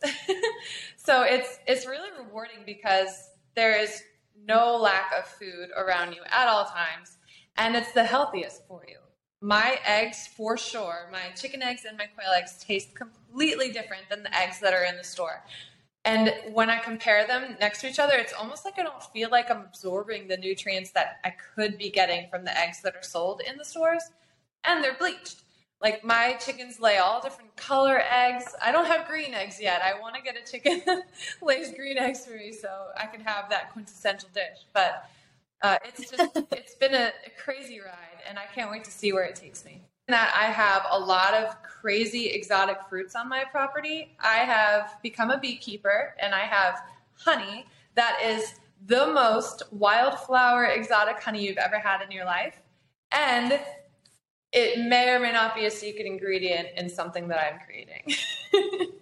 so 0.96 1.22
it's 1.22 1.58
it's 1.66 1.86
really 1.86 2.10
rewarding 2.18 2.60
because 2.64 3.30
there 3.56 3.76
is 3.76 4.02
no 4.46 4.76
lack 4.76 5.12
of 5.18 5.26
food 5.26 5.70
around 5.76 6.12
you 6.12 6.22
at 6.30 6.48
all 6.48 6.64
times 6.64 7.18
and 7.56 7.74
it's 7.74 7.92
the 7.92 8.04
healthiest 8.04 8.66
for 8.68 8.84
you. 8.88 8.96
My 9.40 9.78
eggs 9.84 10.28
for 10.28 10.56
sure 10.56 11.08
my 11.10 11.34
chicken 11.34 11.62
eggs 11.62 11.84
and 11.84 11.98
my 11.98 12.06
quail 12.06 12.30
eggs 12.36 12.62
taste 12.62 12.94
completely 12.94 13.72
different 13.72 14.08
than 14.08 14.22
the 14.22 14.36
eggs 14.36 14.60
that 14.60 14.72
are 14.72 14.84
in 14.84 14.96
the 14.96 15.04
store. 15.04 15.44
And 16.04 16.32
when 16.52 16.70
i 16.70 16.78
compare 16.78 17.26
them 17.26 17.56
next 17.60 17.82
to 17.82 17.88
each 17.88 17.98
other 17.98 18.14
it's 18.14 18.32
almost 18.32 18.64
like 18.64 18.78
i 18.78 18.82
don't 18.82 19.02
feel 19.02 19.28
like 19.30 19.50
i'm 19.50 19.60
absorbing 19.60 20.28
the 20.28 20.38
nutrients 20.38 20.92
that 20.92 21.18
i 21.24 21.30
could 21.54 21.76
be 21.76 21.90
getting 21.90 22.26
from 22.30 22.44
the 22.44 22.58
eggs 22.58 22.80
that 22.82 22.96
are 22.96 23.02
sold 23.02 23.42
in 23.46 23.58
the 23.58 23.66
stores 23.66 24.04
and 24.64 24.82
they're 24.82 24.96
bleached 24.96 25.42
like 25.82 26.04
my 26.04 26.34
chickens 26.34 26.78
lay 26.80 26.98
all 26.98 27.20
different 27.20 27.54
color 27.56 28.02
eggs 28.10 28.54
i 28.62 28.70
don't 28.70 28.86
have 28.86 29.06
green 29.06 29.34
eggs 29.34 29.60
yet 29.60 29.80
i 29.82 29.98
want 29.98 30.14
to 30.14 30.22
get 30.22 30.36
a 30.36 30.50
chicken 30.50 30.82
that 30.86 31.08
lays 31.42 31.72
green 31.72 31.98
eggs 31.98 32.24
for 32.24 32.32
me 32.32 32.52
so 32.52 32.88
i 32.96 33.06
can 33.06 33.20
have 33.20 33.48
that 33.50 33.72
quintessential 33.72 34.28
dish 34.34 34.66
but 34.72 35.08
uh, 35.62 35.76
it's 35.84 36.10
just 36.10 36.36
it's 36.52 36.74
been 36.74 36.94
a, 36.94 37.12
a, 37.26 37.30
crazy 37.42 37.80
ride, 37.80 38.22
and 38.28 38.38
I 38.38 38.44
can't 38.54 38.70
wait 38.70 38.84
to 38.84 38.90
see 38.90 39.12
where 39.12 39.24
it 39.24 39.34
takes 39.34 39.64
me. 39.64 39.82
That 40.08 40.34
I 40.36 40.46
have 40.46 40.86
a 40.90 40.98
lot 40.98 41.34
of 41.34 41.62
crazy 41.62 42.26
exotic 42.26 42.78
fruits 42.88 43.14
on 43.14 43.28
my 43.28 43.44
property. 43.44 44.16
I 44.18 44.38
have 44.38 44.96
become 45.02 45.30
a 45.30 45.38
beekeeper 45.38 46.14
and 46.20 46.34
I 46.34 46.40
have 46.40 46.80
honey 47.14 47.66
that 47.94 48.18
is 48.24 48.54
the 48.86 49.06
most 49.12 49.62
wildflower 49.70 50.64
exotic 50.64 51.20
honey 51.20 51.46
you've 51.46 51.58
ever 51.58 51.78
had 51.78 52.02
in 52.02 52.10
your 52.10 52.24
life. 52.24 52.60
And 53.12 53.60
it 54.52 54.78
may 54.88 55.10
or 55.10 55.20
may 55.20 55.32
not 55.32 55.54
be 55.54 55.66
a 55.66 55.70
secret 55.70 56.06
ingredient 56.06 56.68
in 56.76 56.88
something 56.88 57.28
that 57.28 57.38
I'm 57.38 57.60
creating. 57.64 58.14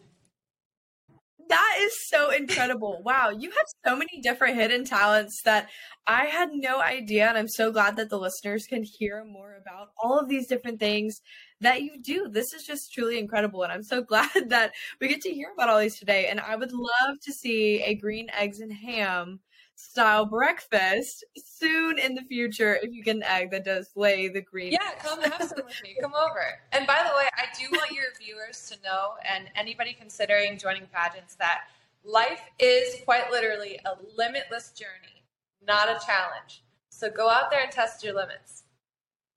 that 1.49 1.79
is 1.81 2.09
so 2.09 2.31
incredible. 2.31 3.01
Wow, 3.05 3.31
you 3.31 3.51
have 3.51 3.67
so 3.87 3.97
many 3.97 4.21
different 4.23 4.57
hidden 4.57 4.85
talents 4.85 5.43
that 5.45 5.69
I 6.07 6.27
had 6.27 6.51
no 6.53 6.81
idea. 6.81 7.29
And 7.29 7.39
I'm 7.39 7.49
so 7.49 7.73
glad 7.73 7.97
that 7.97 8.11
the 8.11 8.19
listeners 8.19 8.67
can 8.67 8.83
hear 8.83 9.25
more 9.25 9.57
about 9.61 9.89
all 10.03 10.19
of 10.19 10.29
these 10.29 10.47
different 10.47 10.81
things 10.81 11.21
that 11.61 11.83
you 11.83 12.01
do. 12.03 12.29
This 12.29 12.53
is 12.53 12.65
just 12.65 12.93
truly 12.93 13.19
incredible. 13.19 13.63
And 13.63 13.73
I'm 13.73 13.83
so 13.83 14.03
glad 14.09 14.51
that 14.51 14.73
we 15.01 15.09
get 15.09 15.23
to 15.23 15.31
hear 15.31 15.53
about 15.55 15.71
all 15.71 15.81
these 15.81 15.99
today. 15.99 16.27
And 16.29 16.41
I 16.41 16.57
would 16.57 16.73
love 16.73 17.21
to 17.23 17.33
see 17.33 17.83
a 17.83 17.95
green 17.95 18.29
eggs 18.37 18.61
and 18.61 18.73
ham 18.73 19.41
style 19.79 20.27
breakfast 20.27 21.25
soon 21.37 21.99
in 22.01 22.15
the 22.15 22.23
future 22.23 22.79
if 22.83 22.93
you 22.93 23.03
get 23.03 23.15
an 23.15 23.23
egg 23.23 23.53
that 23.53 23.65
does 23.65 23.91
lay 23.95 24.29
the 24.29 24.41
green. 24.41 24.73
Yeah, 24.73 24.91
come 24.99 25.21
have 25.23 25.41
some 25.41 25.65
with 25.65 25.81
me. 25.85 25.97
Come 26.01 26.15
over. 26.15 26.43
And 26.73 26.85
by 26.85 27.07
the 27.09 27.17
way, 27.17 27.29
I 27.37 27.45
do 27.57 27.69
want 27.71 27.93
your 27.93 28.07
viewers 28.21 28.69
to 28.71 28.83
know 28.83 29.11
and 29.25 29.49
anybody 29.55 29.97
considering 29.99 30.59
joining 30.59 30.87
pageants 30.93 31.37
that 31.37 31.61
life 32.05 32.41
is 32.59 32.97
quite 33.05 33.31
literally 33.31 33.79
a 33.85 33.93
limitless 34.17 34.73
journey, 34.73 35.23
not 35.65 35.89
a 35.89 36.05
challenge. 36.05 36.65
So 36.89 37.09
go 37.09 37.31
out 37.31 37.51
there 37.53 37.63
and 37.63 37.71
test 37.71 38.03
your 38.03 38.15
limits. 38.15 38.65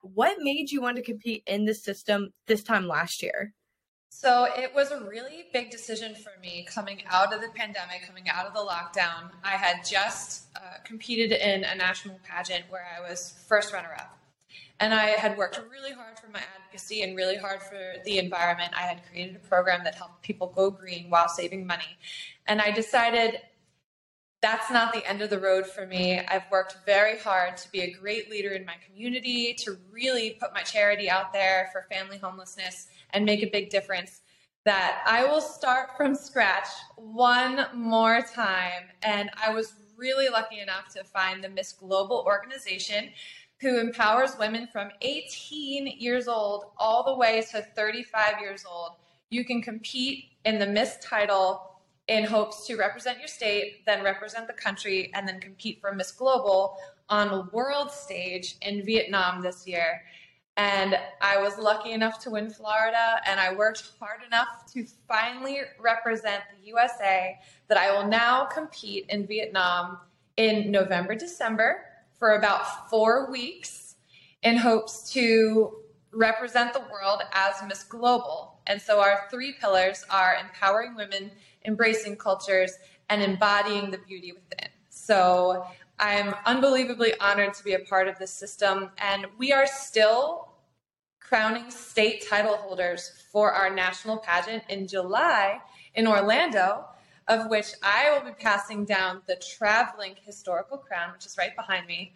What 0.01 0.37
made 0.39 0.71
you 0.71 0.81
want 0.81 0.97
to 0.97 1.03
compete 1.03 1.43
in 1.45 1.65
the 1.65 1.75
system 1.75 2.33
this 2.47 2.63
time 2.63 2.87
last 2.87 3.21
year? 3.21 3.53
So 4.13 4.45
it 4.57 4.75
was 4.75 4.91
a 4.91 4.99
really 5.05 5.45
big 5.53 5.71
decision 5.71 6.15
for 6.15 6.33
me 6.41 6.67
coming 6.69 7.01
out 7.09 7.33
of 7.33 7.39
the 7.39 7.47
pandemic, 7.55 8.05
coming 8.05 8.27
out 8.27 8.45
of 8.45 8.53
the 8.53 8.59
lockdown. 8.59 9.31
I 9.41 9.51
had 9.51 9.85
just 9.89 10.47
uh, 10.57 10.79
competed 10.83 11.31
in 11.31 11.63
a 11.63 11.73
national 11.75 12.19
pageant 12.21 12.65
where 12.69 12.85
I 12.95 13.09
was 13.09 13.33
first 13.47 13.71
runner 13.71 13.95
up. 13.97 14.19
And 14.81 14.93
I 14.93 15.11
had 15.11 15.37
worked 15.37 15.61
really 15.71 15.93
hard 15.93 16.19
for 16.19 16.27
my 16.27 16.41
advocacy 16.55 17.03
and 17.03 17.15
really 17.15 17.37
hard 17.37 17.63
for 17.63 17.93
the 18.03 18.17
environment. 18.17 18.73
I 18.75 18.81
had 18.81 19.01
created 19.09 19.37
a 19.37 19.47
program 19.47 19.85
that 19.85 19.95
helped 19.95 20.21
people 20.23 20.51
go 20.53 20.69
green 20.69 21.09
while 21.09 21.29
saving 21.29 21.65
money. 21.65 21.97
And 22.47 22.61
I 22.61 22.69
decided 22.71 23.39
that's 24.41 24.71
not 24.71 24.91
the 24.91 25.07
end 25.07 25.21
of 25.21 25.29
the 25.29 25.39
road 25.39 25.67
for 25.67 25.85
me. 25.85 26.19
I've 26.19 26.49
worked 26.51 26.77
very 26.85 27.19
hard 27.19 27.57
to 27.57 27.71
be 27.71 27.81
a 27.81 27.91
great 27.93 28.29
leader 28.29 28.49
in 28.49 28.65
my 28.65 28.73
community, 28.85 29.53
to 29.59 29.77
really 29.91 30.31
put 30.39 30.53
my 30.53 30.61
charity 30.61 31.09
out 31.09 31.31
there 31.31 31.69
for 31.71 31.85
family 31.91 32.17
homelessness 32.17 32.87
and 33.11 33.23
make 33.23 33.43
a 33.43 33.49
big 33.49 33.69
difference 33.69 34.21
that 34.65 35.03
I 35.05 35.25
will 35.25 35.41
start 35.41 35.89
from 35.95 36.15
scratch 36.15 36.67
one 36.95 37.67
more 37.73 38.21
time. 38.21 38.89
And 39.03 39.29
I 39.41 39.53
was 39.53 39.73
really 39.95 40.29
lucky 40.29 40.59
enough 40.59 40.89
to 40.93 41.03
find 41.03 41.43
the 41.43 41.49
Miss 41.49 41.73
Global 41.73 42.23
organization 42.25 43.09
who 43.59 43.79
empowers 43.79 44.37
women 44.39 44.67
from 44.71 44.89
18 45.01 45.85
years 45.99 46.27
old 46.27 46.65
all 46.77 47.03
the 47.03 47.15
way 47.15 47.43
to 47.51 47.61
35 47.61 48.39
years 48.41 48.65
old. 48.69 48.93
You 49.29 49.45
can 49.45 49.61
compete 49.61 50.25
in 50.45 50.57
the 50.57 50.65
Miss 50.65 50.97
title 50.99 51.70
in 52.11 52.25
hopes 52.25 52.67
to 52.67 52.75
represent 52.75 53.19
your 53.19 53.27
state, 53.29 53.85
then 53.85 54.03
represent 54.03 54.45
the 54.45 54.53
country, 54.53 55.09
and 55.13 55.25
then 55.25 55.39
compete 55.39 55.79
for 55.79 55.93
Miss 55.93 56.11
Global 56.11 56.75
on 57.07 57.29
the 57.29 57.43
world 57.53 57.89
stage 57.89 58.57
in 58.61 58.85
Vietnam 58.85 59.41
this 59.41 59.65
year. 59.65 60.03
And 60.57 60.99
I 61.21 61.37
was 61.41 61.57
lucky 61.57 61.93
enough 61.93 62.19
to 62.23 62.31
win 62.31 62.49
Florida, 62.49 63.21
and 63.25 63.39
I 63.39 63.55
worked 63.55 63.93
hard 63.97 64.23
enough 64.27 64.69
to 64.73 64.85
finally 65.07 65.61
represent 65.79 66.43
the 66.51 66.67
USA 66.67 67.39
that 67.69 67.77
I 67.77 67.93
will 67.93 68.09
now 68.09 68.43
compete 68.43 69.05
in 69.07 69.25
Vietnam 69.25 69.97
in 70.35 70.69
November, 70.69 71.15
December 71.15 71.85
for 72.19 72.31
about 72.31 72.89
four 72.89 73.31
weeks 73.31 73.95
in 74.43 74.57
hopes 74.57 75.09
to 75.13 75.77
represent 76.11 76.73
the 76.73 76.83
world 76.91 77.21
as 77.31 77.55
Miss 77.65 77.83
Global. 77.83 78.59
And 78.67 78.81
so 78.81 78.99
our 78.99 79.27
three 79.31 79.53
pillars 79.53 80.03
are 80.09 80.35
empowering 80.35 80.95
women, 80.95 81.31
embracing 81.65 82.15
cultures, 82.15 82.73
and 83.09 83.21
embodying 83.21 83.91
the 83.91 83.97
beauty 83.99 84.31
within. 84.31 84.69
So 84.89 85.65
I'm 85.99 86.33
unbelievably 86.45 87.19
honored 87.19 87.53
to 87.55 87.63
be 87.63 87.73
a 87.73 87.79
part 87.79 88.07
of 88.07 88.17
this 88.17 88.31
system, 88.31 88.91
and 88.97 89.25
we 89.37 89.51
are 89.51 89.67
still 89.67 90.49
crowning 91.19 91.71
state 91.71 92.25
title 92.27 92.57
holders 92.57 93.23
for 93.31 93.51
our 93.51 93.69
national 93.69 94.17
pageant 94.17 94.63
in 94.69 94.87
July 94.87 95.61
in 95.95 96.07
Orlando, 96.07 96.85
of 97.27 97.49
which 97.49 97.67
I 97.81 98.11
will 98.11 98.25
be 98.25 98.35
passing 98.37 98.83
down 98.83 99.21
the 99.27 99.35
traveling 99.35 100.15
historical 100.23 100.77
crown, 100.77 101.13
which 101.13 101.25
is 101.25 101.37
right 101.37 101.55
behind 101.55 101.87
me, 101.87 102.13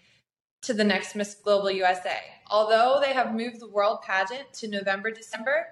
to 0.63 0.73
the 0.73 0.83
next 0.83 1.15
Miss 1.15 1.35
Global 1.35 1.71
USA. 1.71 2.17
Although 2.49 2.99
they 3.01 3.13
have 3.13 3.35
moved 3.35 3.59
the 3.59 3.69
world 3.69 4.01
pageant 4.01 4.51
to 4.53 4.67
November, 4.67 5.11
December, 5.11 5.67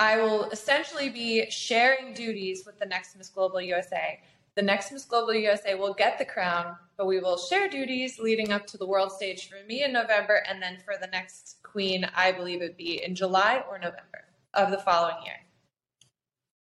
I 0.00 0.16
will 0.16 0.50
essentially 0.50 1.10
be 1.10 1.48
sharing 1.50 2.12
duties 2.14 2.64
with 2.66 2.80
the 2.80 2.86
next 2.86 3.16
Miss 3.16 3.28
Global 3.28 3.60
USA 3.60 4.18
the 4.56 4.62
next 4.62 4.90
Miss 4.92 5.04
Global 5.04 5.34
USA 5.34 5.74
will 5.74 5.94
get 5.94 6.18
the 6.18 6.24
crown, 6.24 6.76
but 6.96 7.06
we 7.06 7.20
will 7.20 7.38
share 7.38 7.68
duties 7.68 8.18
leading 8.18 8.52
up 8.52 8.66
to 8.68 8.76
the 8.76 8.86
world 8.86 9.12
stage 9.12 9.48
for 9.48 9.56
me 9.66 9.84
in 9.84 9.92
November, 9.92 10.42
and 10.48 10.60
then 10.60 10.78
for 10.84 10.94
the 11.00 11.06
next 11.06 11.58
queen, 11.62 12.04
I 12.14 12.32
believe 12.32 12.60
it 12.60 12.76
be 12.76 13.02
in 13.02 13.14
July 13.14 13.62
or 13.70 13.78
November 13.78 14.24
of 14.54 14.70
the 14.70 14.78
following 14.78 15.16
year. 15.24 15.36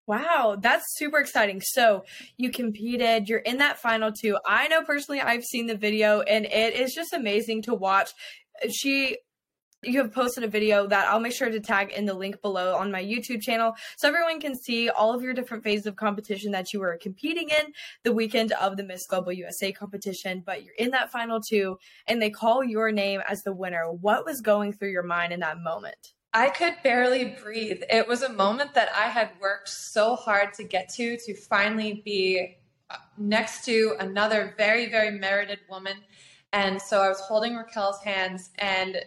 Wow, 0.08 0.56
that's 0.60 0.84
super 0.96 1.18
exciting. 1.18 1.60
So 1.60 2.04
you 2.36 2.50
competed, 2.50 3.28
you're 3.28 3.38
in 3.38 3.58
that 3.58 3.78
final 3.78 4.12
two. 4.12 4.36
I 4.44 4.68
know 4.68 4.82
personally, 4.82 5.20
I've 5.20 5.44
seen 5.44 5.66
the 5.66 5.76
video 5.76 6.20
and 6.20 6.44
it 6.44 6.74
is 6.74 6.92
just 6.94 7.12
amazing 7.12 7.62
to 7.62 7.74
watch. 7.74 8.10
She 8.70 9.16
you 9.86 9.98
have 10.02 10.12
posted 10.12 10.44
a 10.44 10.48
video 10.48 10.86
that 10.86 11.08
I'll 11.08 11.20
make 11.20 11.32
sure 11.32 11.48
to 11.48 11.60
tag 11.60 11.92
in 11.92 12.04
the 12.04 12.14
link 12.14 12.42
below 12.42 12.74
on 12.76 12.90
my 12.90 13.02
YouTube 13.02 13.40
channel 13.40 13.74
so 13.96 14.08
everyone 14.08 14.40
can 14.40 14.54
see 14.54 14.88
all 14.88 15.14
of 15.14 15.22
your 15.22 15.32
different 15.32 15.62
phases 15.62 15.86
of 15.86 15.96
competition 15.96 16.52
that 16.52 16.72
you 16.72 16.80
were 16.80 16.98
competing 17.00 17.50
in 17.50 17.72
the 18.02 18.12
weekend 18.12 18.52
of 18.52 18.76
the 18.76 18.82
Miss 18.82 19.06
Global 19.06 19.32
USA 19.32 19.72
competition. 19.72 20.42
But 20.44 20.64
you're 20.64 20.74
in 20.74 20.90
that 20.90 21.10
final 21.10 21.40
two 21.40 21.78
and 22.06 22.20
they 22.20 22.30
call 22.30 22.64
your 22.64 22.90
name 22.90 23.22
as 23.28 23.42
the 23.42 23.52
winner. 23.52 23.90
What 23.92 24.24
was 24.24 24.40
going 24.40 24.72
through 24.72 24.90
your 24.90 25.02
mind 25.02 25.32
in 25.32 25.40
that 25.40 25.60
moment? 25.60 26.14
I 26.32 26.50
could 26.50 26.74
barely 26.82 27.36
breathe. 27.42 27.82
It 27.88 28.06
was 28.06 28.22
a 28.22 28.32
moment 28.32 28.74
that 28.74 28.90
I 28.94 29.08
had 29.08 29.30
worked 29.40 29.68
so 29.68 30.16
hard 30.16 30.52
to 30.54 30.64
get 30.64 30.90
to, 30.94 31.16
to 31.16 31.34
finally 31.34 32.02
be 32.04 32.58
uh, 32.90 32.96
next 33.16 33.64
to 33.64 33.96
another 34.00 34.54
very, 34.58 34.90
very 34.90 35.18
merited 35.18 35.60
woman. 35.70 35.94
And 36.52 36.80
so 36.80 37.00
I 37.00 37.08
was 37.08 37.20
holding 37.20 37.56
Raquel's 37.56 38.02
hands 38.02 38.50
and 38.58 38.98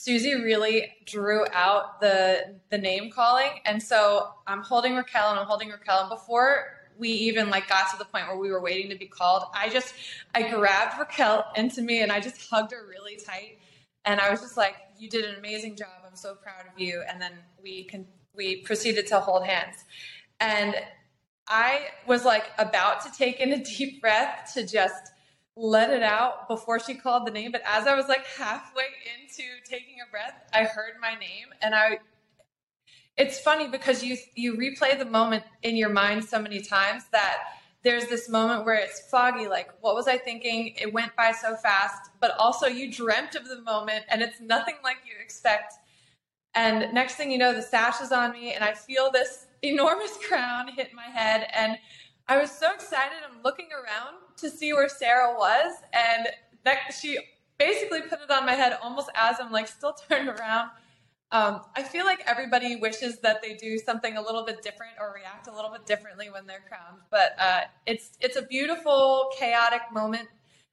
Susie 0.00 0.36
really 0.36 0.92
drew 1.06 1.44
out 1.52 2.00
the 2.00 2.54
the 2.70 2.78
name 2.78 3.10
calling, 3.10 3.50
and 3.64 3.82
so 3.82 4.28
I'm 4.46 4.62
holding 4.62 4.94
Raquel 4.94 5.30
and 5.30 5.40
I'm 5.40 5.46
holding 5.46 5.70
Raquel, 5.70 6.02
and 6.02 6.08
before 6.08 6.66
we 6.96 7.08
even 7.08 7.50
like 7.50 7.68
got 7.68 7.90
to 7.90 7.98
the 7.98 8.04
point 8.04 8.28
where 8.28 8.36
we 8.36 8.48
were 8.52 8.60
waiting 8.60 8.88
to 8.90 8.96
be 8.96 9.06
called, 9.06 9.42
I 9.52 9.68
just 9.68 9.94
I 10.36 10.48
grabbed 10.48 11.00
Raquel 11.00 11.46
into 11.56 11.82
me 11.82 12.00
and 12.02 12.12
I 12.12 12.20
just 12.20 12.48
hugged 12.48 12.70
her 12.70 12.86
really 12.88 13.16
tight, 13.16 13.58
and 14.04 14.20
I 14.20 14.30
was 14.30 14.40
just 14.40 14.56
like, 14.56 14.76
"You 15.00 15.10
did 15.10 15.24
an 15.24 15.34
amazing 15.34 15.74
job. 15.74 15.88
I'm 16.06 16.14
so 16.14 16.36
proud 16.36 16.66
of 16.72 16.80
you." 16.80 17.02
And 17.08 17.20
then 17.20 17.32
we 17.60 17.82
can 17.82 18.06
we 18.36 18.62
proceeded 18.62 19.08
to 19.08 19.18
hold 19.18 19.46
hands, 19.46 19.78
and 20.38 20.76
I 21.48 21.88
was 22.06 22.24
like 22.24 22.52
about 22.56 23.00
to 23.00 23.10
take 23.10 23.40
in 23.40 23.52
a 23.52 23.64
deep 23.64 24.00
breath 24.00 24.52
to 24.54 24.64
just 24.64 25.10
let 25.58 25.90
it 25.90 26.02
out 26.02 26.48
before 26.48 26.78
she 26.78 26.94
called 26.94 27.26
the 27.26 27.30
name. 27.30 27.52
But 27.52 27.62
as 27.66 27.86
I 27.86 27.94
was 27.94 28.08
like 28.08 28.24
halfway 28.26 28.84
into 29.18 29.42
taking 29.68 29.96
a 30.06 30.10
breath, 30.10 30.44
I 30.52 30.64
heard 30.64 30.94
my 31.00 31.14
name 31.14 31.46
and 31.60 31.74
I 31.74 31.98
it's 33.16 33.40
funny 33.40 33.66
because 33.68 34.04
you 34.04 34.16
you 34.36 34.54
replay 34.54 34.96
the 34.96 35.04
moment 35.04 35.42
in 35.62 35.76
your 35.76 35.88
mind 35.88 36.24
so 36.24 36.40
many 36.40 36.60
times 36.60 37.04
that 37.10 37.38
there's 37.82 38.06
this 38.06 38.28
moment 38.28 38.64
where 38.64 38.76
it's 38.76 39.00
foggy 39.10 39.48
like 39.48 39.70
what 39.80 39.94
was 39.96 40.06
i 40.06 40.16
thinking 40.16 40.72
it 40.80 40.92
went 40.92 41.14
by 41.16 41.32
so 41.32 41.56
fast 41.56 42.10
but 42.20 42.36
also 42.38 42.66
you 42.66 42.92
dreamt 42.92 43.34
of 43.34 43.48
the 43.48 43.60
moment 43.62 44.04
and 44.08 44.22
it's 44.22 44.40
nothing 44.40 44.76
like 44.84 44.98
you 45.04 45.14
expect 45.20 45.74
and 46.54 46.92
next 46.94 47.16
thing 47.16 47.30
you 47.32 47.38
know 47.38 47.52
the 47.52 47.62
sash 47.62 48.00
is 48.00 48.12
on 48.12 48.30
me 48.32 48.52
and 48.52 48.62
i 48.62 48.72
feel 48.72 49.10
this 49.10 49.46
enormous 49.62 50.16
crown 50.28 50.68
hit 50.68 50.94
my 50.94 51.06
head 51.06 51.48
and 51.56 51.76
I 52.30 52.36
was 52.36 52.50
so 52.50 52.70
excited. 52.74 53.16
I'm 53.26 53.42
looking 53.42 53.68
around 53.72 54.16
to 54.38 54.50
see 54.50 54.72
where 54.72 54.88
Sarah 54.88 55.34
was, 55.36 55.74
and 55.92 56.28
that 56.64 56.94
she 56.98 57.18
basically 57.58 58.02
put 58.02 58.20
it 58.20 58.30
on 58.30 58.46
my 58.46 58.52
head 58.52 58.78
almost 58.82 59.10
as 59.14 59.36
I'm 59.40 59.52
like 59.52 59.68
still 59.68 59.92
turned 60.08 60.28
around. 60.28 60.70
Um, 61.30 61.60
I 61.76 61.82
feel 61.82 62.06
like 62.06 62.22
everybody 62.26 62.76
wishes 62.76 63.18
that 63.18 63.42
they 63.42 63.54
do 63.54 63.76
something 63.76 64.16
a 64.16 64.22
little 64.22 64.46
bit 64.46 64.62
different 64.62 64.94
or 64.98 65.12
react 65.14 65.46
a 65.46 65.54
little 65.54 65.70
bit 65.70 65.84
differently 65.84 66.30
when 66.30 66.46
they're 66.46 66.64
crowned, 66.66 67.02
but 67.10 67.34
uh, 67.38 67.60
it's 67.86 68.12
it's 68.20 68.36
a 68.36 68.42
beautiful, 68.42 69.30
chaotic 69.38 69.82
moment 69.92 70.28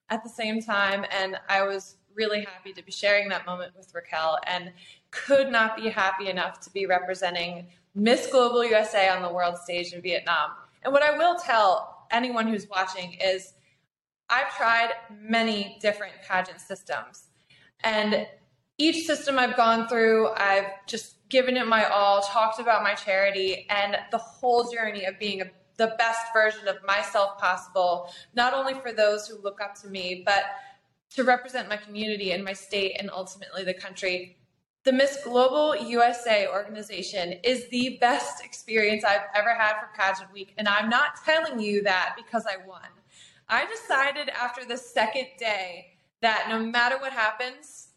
at 0.10 0.24
the 0.24 0.30
same 0.30 0.62
time, 0.62 1.06
and 1.12 1.38
I 1.50 1.64
was 1.64 1.98
really 2.16 2.42
happy 2.42 2.72
to 2.74 2.84
be 2.84 2.92
sharing 2.92 3.28
that 3.30 3.46
moment 3.46 3.74
with 3.78 3.94
Raquel 3.94 4.40
and 4.48 4.72
could 5.12 5.52
not 5.52 5.76
be 5.76 5.90
happy 5.90 6.30
enough 6.30 6.62
to 6.62 6.70
be 6.70 6.86
representing 6.86 7.68
Miss 7.94 8.28
Global 8.28 8.64
USA 8.64 9.10
on 9.10 9.22
the 9.22 9.32
world 9.32 9.58
stage 9.58 9.94
in 9.94 10.02
Vietnam. 10.02 10.52
And 10.84 10.94
what 10.94 11.04
I 11.04 11.18
will 11.18 11.36
tell 11.36 12.06
anyone 12.12 12.48
who's 12.48 12.70
watching 12.70 13.14
is 13.14 13.55
I've 14.30 14.56
tried 14.56 14.90
many 15.12 15.78
different 15.82 16.14
pageant 16.28 16.60
systems. 16.60 17.26
And 17.84 18.28
each 18.78 19.06
system 19.06 19.40
I've 19.40 19.56
gone 19.56 19.88
through, 19.88 20.30
I've 20.36 20.86
just 20.88 21.16
given 21.30 21.58
it 21.58 21.68
my 21.68 21.86
all, 21.86 22.22
talked 22.22 22.60
about 22.60 22.84
my 22.84 22.94
charity, 22.94 23.68
and 23.70 23.98
the 24.12 24.18
whole 24.18 24.70
journey 24.72 25.06
of 25.06 25.18
being 25.20 25.42
a, 25.42 25.46
the 25.78 25.96
best 25.98 26.22
version 26.34 26.68
of 26.68 26.78
myself 26.86 27.38
possible, 27.40 28.10
not 28.34 28.54
only 28.54 28.74
for 28.74 28.92
those 28.92 29.28
who 29.28 29.42
look 29.42 29.62
up 29.62 29.76
to 29.82 29.88
me, 29.88 30.24
but 30.26 30.44
to 31.12 31.24
represent 31.24 31.70
my 31.70 31.78
community 31.78 32.32
and 32.32 32.44
my 32.44 32.54
state 32.54 32.96
and 33.00 33.10
ultimately 33.10 33.64
the 33.64 33.74
country. 33.74 34.38
The 34.84 34.92
Miss 34.92 35.24
Global 35.24 35.76
USA 35.76 36.48
organization 36.48 37.40
is 37.44 37.68
the 37.70 37.98
best 38.00 38.44
experience 38.44 39.04
I've 39.04 39.22
ever 39.34 39.54
had 39.54 39.80
for 39.80 39.90
Pageant 39.96 40.32
Week, 40.32 40.54
and 40.58 40.68
I'm 40.68 40.90
not 40.90 41.12
telling 41.26 41.60
you 41.60 41.82
that 41.84 42.16
because 42.16 42.46
I 42.46 42.66
won. 42.68 42.82
I 43.48 43.66
decided 43.66 44.30
after 44.30 44.66
the 44.66 44.78
second 44.78 45.28
day 45.38 45.98
that 46.22 46.48
no 46.50 46.60
matter 46.60 46.98
what 46.98 47.14
happens, 47.14 47.90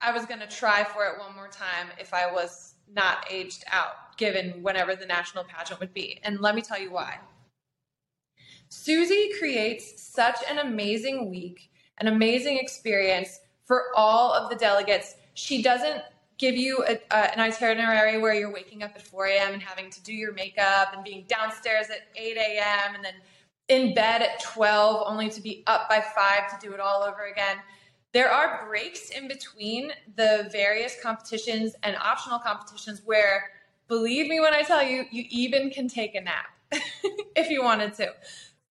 I 0.00 0.12
was 0.12 0.26
going 0.26 0.40
to 0.40 0.46
try 0.46 0.84
for 0.84 1.06
it 1.06 1.18
one 1.18 1.34
more 1.34 1.48
time 1.48 1.88
if 1.98 2.12
I 2.12 2.30
was 2.30 2.74
not 2.92 3.26
aged 3.30 3.64
out, 3.70 4.16
given 4.18 4.62
whenever 4.62 4.94
the 4.94 5.06
national 5.06 5.44
pageant 5.44 5.80
would 5.80 5.94
be. 5.94 6.20
And 6.24 6.40
let 6.40 6.54
me 6.54 6.60
tell 6.60 6.80
you 6.80 6.92
why. 6.92 7.18
Susie 8.68 9.30
creates 9.38 10.02
such 10.02 10.38
an 10.50 10.58
amazing 10.58 11.30
week, 11.30 11.70
an 11.98 12.08
amazing 12.08 12.58
experience 12.58 13.40
for 13.64 13.84
all 13.96 14.32
of 14.32 14.50
the 14.50 14.56
delegates. 14.56 15.14
She 15.34 15.62
doesn't 15.62 16.02
give 16.36 16.56
you 16.56 16.84
a, 16.88 16.98
uh, 17.14 17.28
an 17.32 17.40
itinerary 17.40 18.18
where 18.18 18.34
you're 18.34 18.52
waking 18.52 18.82
up 18.82 18.92
at 18.96 19.02
4 19.02 19.26
a.m. 19.26 19.52
and 19.54 19.62
having 19.62 19.90
to 19.90 20.02
do 20.02 20.12
your 20.12 20.32
makeup 20.32 20.92
and 20.94 21.04
being 21.04 21.24
downstairs 21.28 21.86
at 21.88 22.08
8 22.16 22.36
a.m. 22.36 22.94
and 22.96 23.04
then 23.04 23.14
in 23.68 23.94
bed 23.94 24.22
at 24.22 24.42
12 24.42 25.04
only 25.06 25.30
to 25.30 25.40
be 25.40 25.62
up 25.66 25.88
by 25.88 26.00
5 26.00 26.60
to 26.60 26.66
do 26.66 26.74
it 26.74 26.80
all 26.80 27.02
over 27.02 27.24
again. 27.30 27.58
There 28.12 28.30
are 28.30 28.66
breaks 28.66 29.10
in 29.10 29.28
between 29.28 29.92
the 30.16 30.48
various 30.52 30.96
competitions 31.02 31.74
and 31.82 31.96
optional 31.96 32.38
competitions 32.38 33.00
where, 33.04 33.50
believe 33.88 34.28
me 34.28 34.40
when 34.40 34.52
I 34.52 34.62
tell 34.62 34.82
you, 34.82 35.04
you 35.10 35.24
even 35.30 35.70
can 35.70 35.88
take 35.88 36.14
a 36.14 36.20
nap 36.20 36.46
if 37.36 37.48
you 37.48 37.62
wanted 37.62 37.94
to. 37.94 38.12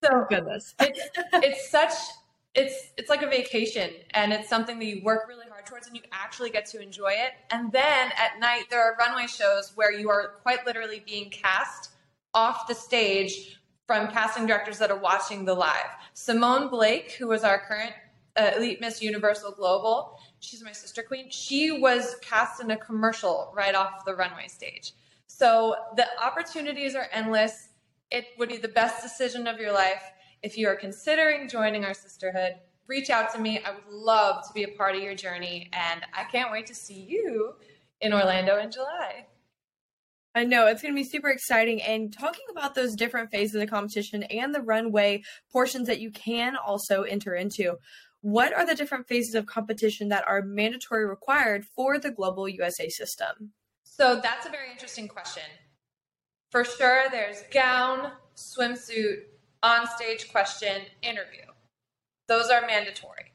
So 0.03 0.09
oh, 0.11 0.25
goodness, 0.29 0.75
it's 0.79 1.09
it's 1.33 1.69
such 1.69 1.93
it's 2.53 2.91
it's 2.97 3.09
like 3.09 3.21
a 3.21 3.27
vacation, 3.27 3.91
and 4.11 4.33
it's 4.33 4.49
something 4.49 4.77
that 4.79 4.85
you 4.85 5.01
work 5.03 5.27
really 5.27 5.47
hard 5.49 5.65
towards, 5.65 5.87
and 5.87 5.95
you 5.95 6.01
actually 6.11 6.49
get 6.49 6.65
to 6.67 6.81
enjoy 6.81 7.11
it. 7.11 7.33
And 7.49 7.71
then 7.71 8.11
at 8.17 8.39
night, 8.39 8.65
there 8.69 8.83
are 8.83 8.95
runway 8.97 9.27
shows 9.27 9.71
where 9.75 9.91
you 9.91 10.09
are 10.09 10.33
quite 10.41 10.65
literally 10.65 11.03
being 11.05 11.29
cast 11.29 11.91
off 12.33 12.67
the 12.67 12.75
stage 12.75 13.60
from 13.91 14.07
casting 14.07 14.47
directors 14.47 14.77
that 14.77 14.89
are 14.89 14.99
watching 14.99 15.43
the 15.43 15.53
live. 15.53 15.89
Simone 16.13 16.69
Blake, 16.69 17.11
who 17.19 17.27
was 17.27 17.43
our 17.43 17.59
current 17.59 17.91
uh, 18.37 18.51
Elite 18.55 18.79
Miss 18.79 19.01
Universal 19.01 19.51
Global, 19.51 20.17
she's 20.39 20.63
my 20.63 20.71
sister 20.71 21.03
queen. 21.03 21.29
She 21.29 21.71
was 21.71 22.15
cast 22.21 22.61
in 22.61 22.71
a 22.71 22.77
commercial 22.77 23.51
right 23.53 23.75
off 23.75 24.05
the 24.05 24.15
runway 24.15 24.47
stage. 24.47 24.93
So 25.27 25.75
the 25.97 26.05
opportunities 26.23 26.95
are 26.95 27.07
endless. 27.11 27.67
It 28.11 28.27
would 28.39 28.47
be 28.47 28.55
the 28.55 28.69
best 28.69 29.03
decision 29.03 29.45
of 29.45 29.59
your 29.59 29.73
life. 29.73 30.03
If 30.41 30.57
you 30.57 30.69
are 30.69 30.75
considering 30.77 31.49
joining 31.49 31.83
our 31.83 31.93
sisterhood, 31.93 32.53
reach 32.87 33.09
out 33.09 33.33
to 33.33 33.41
me. 33.41 33.59
I 33.59 33.71
would 33.71 33.89
love 33.89 34.47
to 34.47 34.53
be 34.53 34.63
a 34.63 34.69
part 34.69 34.95
of 34.95 35.03
your 35.03 35.15
journey, 35.15 35.69
and 35.73 36.01
I 36.13 36.23
can't 36.31 36.49
wait 36.49 36.65
to 36.67 36.73
see 36.73 36.93
you 37.09 37.55
in 37.99 38.13
Orlando 38.13 38.57
in 38.57 38.71
July. 38.71 39.25
I 40.33 40.45
know 40.45 40.67
it's 40.67 40.81
going 40.81 40.93
to 40.93 40.99
be 40.99 41.07
super 41.07 41.29
exciting. 41.29 41.81
And 41.81 42.13
talking 42.13 42.45
about 42.49 42.73
those 42.73 42.95
different 42.95 43.31
phases 43.31 43.55
of 43.55 43.61
the 43.61 43.67
competition 43.67 44.23
and 44.23 44.55
the 44.55 44.61
runway 44.61 45.23
portions 45.51 45.87
that 45.87 45.99
you 45.99 46.11
can 46.11 46.55
also 46.55 47.03
enter 47.03 47.35
into, 47.35 47.75
what 48.21 48.53
are 48.53 48.65
the 48.65 48.75
different 48.75 49.07
phases 49.07 49.35
of 49.35 49.45
competition 49.45 50.09
that 50.09 50.27
are 50.27 50.41
mandatory 50.41 51.05
required 51.05 51.65
for 51.65 51.97
the 51.97 52.11
global 52.11 52.47
USA 52.47 52.87
system? 52.87 53.51
So 53.83 54.19
that's 54.21 54.45
a 54.45 54.49
very 54.49 54.71
interesting 54.71 55.07
question. 55.07 55.43
For 56.49 56.63
sure, 56.63 57.03
there's 57.11 57.43
gown, 57.51 58.11
swimsuit, 58.35 59.23
onstage 59.63 60.31
question, 60.31 60.83
interview. 61.01 61.45
Those 62.27 62.49
are 62.49 62.65
mandatory. 62.65 63.33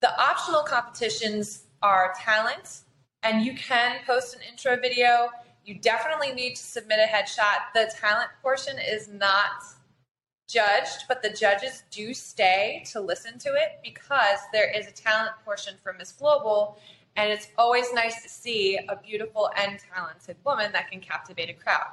The 0.00 0.18
optional 0.20 0.62
competitions 0.62 1.64
are 1.82 2.14
talent, 2.18 2.80
and 3.22 3.44
you 3.44 3.54
can 3.54 3.98
post 4.06 4.34
an 4.34 4.40
intro 4.48 4.76
video 4.80 5.28
you 5.64 5.74
definitely 5.74 6.32
need 6.32 6.56
to 6.56 6.62
submit 6.62 6.98
a 6.98 7.06
headshot. 7.06 7.72
The 7.74 7.92
talent 8.00 8.30
portion 8.42 8.76
is 8.78 9.08
not 9.08 9.62
judged, 10.48 11.04
but 11.08 11.22
the 11.22 11.30
judges 11.30 11.84
do 11.90 12.12
stay 12.12 12.82
to 12.90 13.00
listen 13.00 13.38
to 13.38 13.50
it 13.50 13.80
because 13.84 14.38
there 14.52 14.70
is 14.76 14.88
a 14.88 14.92
talent 14.92 15.32
portion 15.44 15.74
for 15.82 15.92
Miss 15.92 16.12
Global, 16.12 16.78
and 17.16 17.30
it's 17.30 17.48
always 17.56 17.92
nice 17.92 18.22
to 18.22 18.28
see 18.28 18.78
a 18.88 18.96
beautiful 18.96 19.50
and 19.56 19.78
talented 19.94 20.36
woman 20.44 20.72
that 20.72 20.90
can 20.90 21.00
captivate 21.00 21.50
a 21.50 21.54
crowd. 21.54 21.92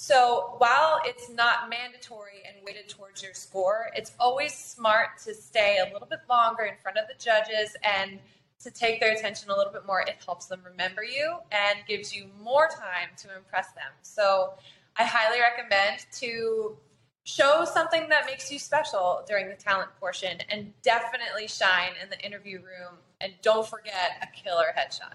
So 0.00 0.54
while 0.58 1.00
it's 1.04 1.28
not 1.28 1.68
mandatory 1.68 2.42
and 2.46 2.64
weighted 2.64 2.88
towards 2.88 3.20
your 3.22 3.34
score, 3.34 3.90
it's 3.96 4.12
always 4.20 4.54
smart 4.54 5.18
to 5.24 5.34
stay 5.34 5.78
a 5.78 5.92
little 5.92 6.06
bit 6.06 6.20
longer 6.30 6.64
in 6.64 6.74
front 6.80 6.98
of 6.98 7.08
the 7.08 7.14
judges 7.18 7.74
and 7.82 8.20
to 8.62 8.70
take 8.70 9.00
their 9.00 9.12
attention 9.12 9.50
a 9.50 9.56
little 9.56 9.72
bit 9.72 9.86
more, 9.86 10.00
it 10.00 10.16
helps 10.24 10.46
them 10.46 10.60
remember 10.64 11.02
you 11.04 11.36
and 11.52 11.78
gives 11.86 12.14
you 12.14 12.26
more 12.42 12.68
time 12.68 13.10
to 13.18 13.36
impress 13.36 13.72
them. 13.72 13.92
So 14.02 14.54
I 14.96 15.04
highly 15.04 15.40
recommend 15.40 16.06
to 16.20 16.76
show 17.24 17.64
something 17.64 18.08
that 18.08 18.26
makes 18.26 18.50
you 18.50 18.58
special 18.58 19.22
during 19.28 19.48
the 19.48 19.54
talent 19.54 19.90
portion 20.00 20.38
and 20.50 20.72
definitely 20.82 21.46
shine 21.46 21.92
in 22.02 22.08
the 22.10 22.18
interview 22.24 22.58
room 22.58 22.96
and 23.20 23.32
don't 23.42 23.66
forget 23.66 24.16
a 24.22 24.26
killer 24.42 24.74
headshot. 24.76 25.12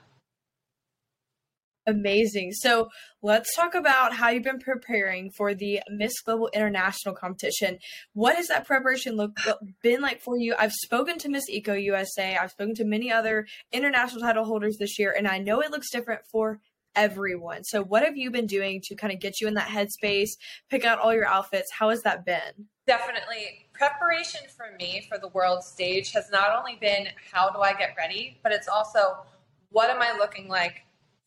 Amazing. 1.86 2.54
So 2.54 2.90
let's 3.22 3.54
talk 3.56 3.76
about 3.76 4.14
how 4.14 4.30
you've 4.30 4.44
been 4.44 4.60
preparing 4.60 5.32
for 5.32 5.54
the 5.54 5.82
Miss 5.90 6.22
Global 6.22 6.50
International 6.54 7.14
competition. 7.14 7.78
What 8.14 8.38
has 8.38 8.48
that 8.48 8.66
preparation 8.66 9.18
look 9.18 9.38
been 9.82 10.02
like 10.02 10.22
for 10.22 10.38
you? 10.38 10.56
I've 10.58 10.72
spoken 10.72 11.18
to 11.20 11.30
Miss 11.30 11.50
Eco 11.50 11.74
USA. 11.74 12.38
I've 12.38 12.52
spoken 12.52 12.76
to 12.76 12.86
many 12.86 13.12
other 13.12 13.48
international 13.74 14.22
title 14.22 14.46
holders 14.46 14.78
this 14.78 14.98
year, 14.98 15.14
and 15.18 15.28
I 15.28 15.40
know 15.40 15.60
it 15.60 15.72
looks 15.72 15.92
different 15.92 16.22
for 16.32 16.62
everyone. 16.96 17.64
So 17.66 17.84
what 17.84 18.04
have 18.04 18.16
you 18.16 18.32
been 18.32 18.46
doing 18.46 18.80
to 18.86 18.96
kind 18.96 19.12
of 19.12 19.20
get 19.20 19.42
you 19.42 19.48
in 19.48 19.56
that 19.56 19.68
headspace, 19.68 20.30
pick 20.70 20.86
out 20.86 21.00
all 21.00 21.14
your 21.14 21.28
outfits? 21.28 21.72
How 21.72 21.90
has 21.90 22.02
that 22.04 22.26
been? 22.26 22.68
Definitely. 22.88 23.68
Preparation 23.74 24.42
for 24.56 24.76
me 24.78 25.06
for 25.10 25.18
the 25.18 25.30
world 25.30 25.64
stage 25.64 26.12
has 26.14 26.30
not 26.32 26.58
only 26.58 26.78
been 26.80 27.08
how 27.32 27.50
do 27.50 27.60
I 27.60 27.74
get 27.74 27.96
ready, 27.98 28.40
but 28.44 28.52
it's 28.52 28.68
also 28.68 29.18
what 29.70 29.90
am 29.90 30.02
I 30.02 30.16
looking 30.18 30.48
like 30.48 30.84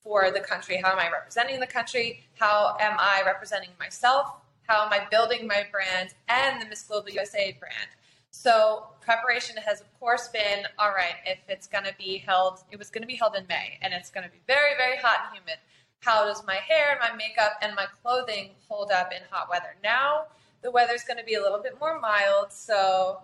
for 0.06 0.30
the 0.30 0.38
country. 0.38 0.80
How 0.82 0.92
am 0.92 1.00
I 1.00 1.10
representing 1.10 1.58
the 1.58 1.66
country? 1.66 2.20
How 2.38 2.76
am 2.78 2.96
I 2.96 3.22
representing 3.26 3.70
myself? 3.80 4.36
How 4.68 4.86
am 4.86 4.92
I 4.92 5.04
building 5.10 5.48
my 5.48 5.66
brand 5.72 6.14
and 6.28 6.62
the 6.62 6.66
Miss 6.66 6.84
Global 6.84 7.10
USA 7.10 7.56
brand? 7.58 7.90
So 8.30 8.84
preparation 9.00 9.56
has 9.56 9.80
of 9.80 9.92
course 9.98 10.28
been 10.28 10.66
all 10.78 10.90
right. 10.90 11.16
If 11.24 11.38
it's 11.48 11.66
going 11.66 11.84
to 11.84 11.94
be 11.98 12.18
held, 12.18 12.60
it 12.70 12.78
was 12.78 12.88
going 12.88 13.02
to 13.02 13.08
be 13.08 13.16
held 13.16 13.34
in 13.34 13.48
May, 13.48 13.78
and 13.82 13.92
it's 13.92 14.10
going 14.10 14.24
to 14.24 14.30
be 14.30 14.38
very 14.46 14.76
very 14.78 14.96
hot 14.96 15.26
and 15.26 15.38
humid. 15.38 15.58
How 16.00 16.24
does 16.24 16.46
my 16.46 16.54
hair 16.54 16.92
and 16.92 17.00
my 17.00 17.16
makeup 17.16 17.54
and 17.60 17.74
my 17.74 17.86
clothing 18.00 18.50
hold 18.68 18.92
up 18.92 19.10
in 19.10 19.22
hot 19.28 19.50
weather? 19.50 19.74
Now 19.82 20.26
the 20.62 20.70
weather's 20.70 21.02
going 21.02 21.18
to 21.18 21.24
be 21.24 21.34
a 21.34 21.42
little 21.42 21.60
bit 21.60 21.80
more 21.80 21.98
mild, 21.98 22.52
so 22.52 23.22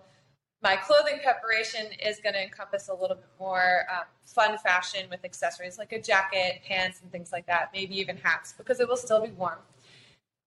my 0.63 0.77
clothing 0.77 1.19
preparation 1.21 1.87
is 2.03 2.19
going 2.23 2.33
to 2.33 2.41
encompass 2.41 2.87
a 2.87 2.93
little 2.93 3.17
bit 3.17 3.29
more 3.37 3.81
um, 3.91 4.05
fun 4.25 4.57
fashion 4.57 5.01
with 5.09 5.23
accessories 5.25 5.77
like 5.77 5.91
a 5.91 6.01
jacket, 6.01 6.61
pants, 6.65 7.01
and 7.01 7.11
things 7.11 7.33
like 7.33 7.45
that, 7.47 7.69
maybe 7.73 7.99
even 7.99 8.15
hats, 8.15 8.53
because 8.57 8.79
it 8.79 8.87
will 8.87 8.97
still 8.97 9.21
be 9.21 9.31
warm. 9.31 9.59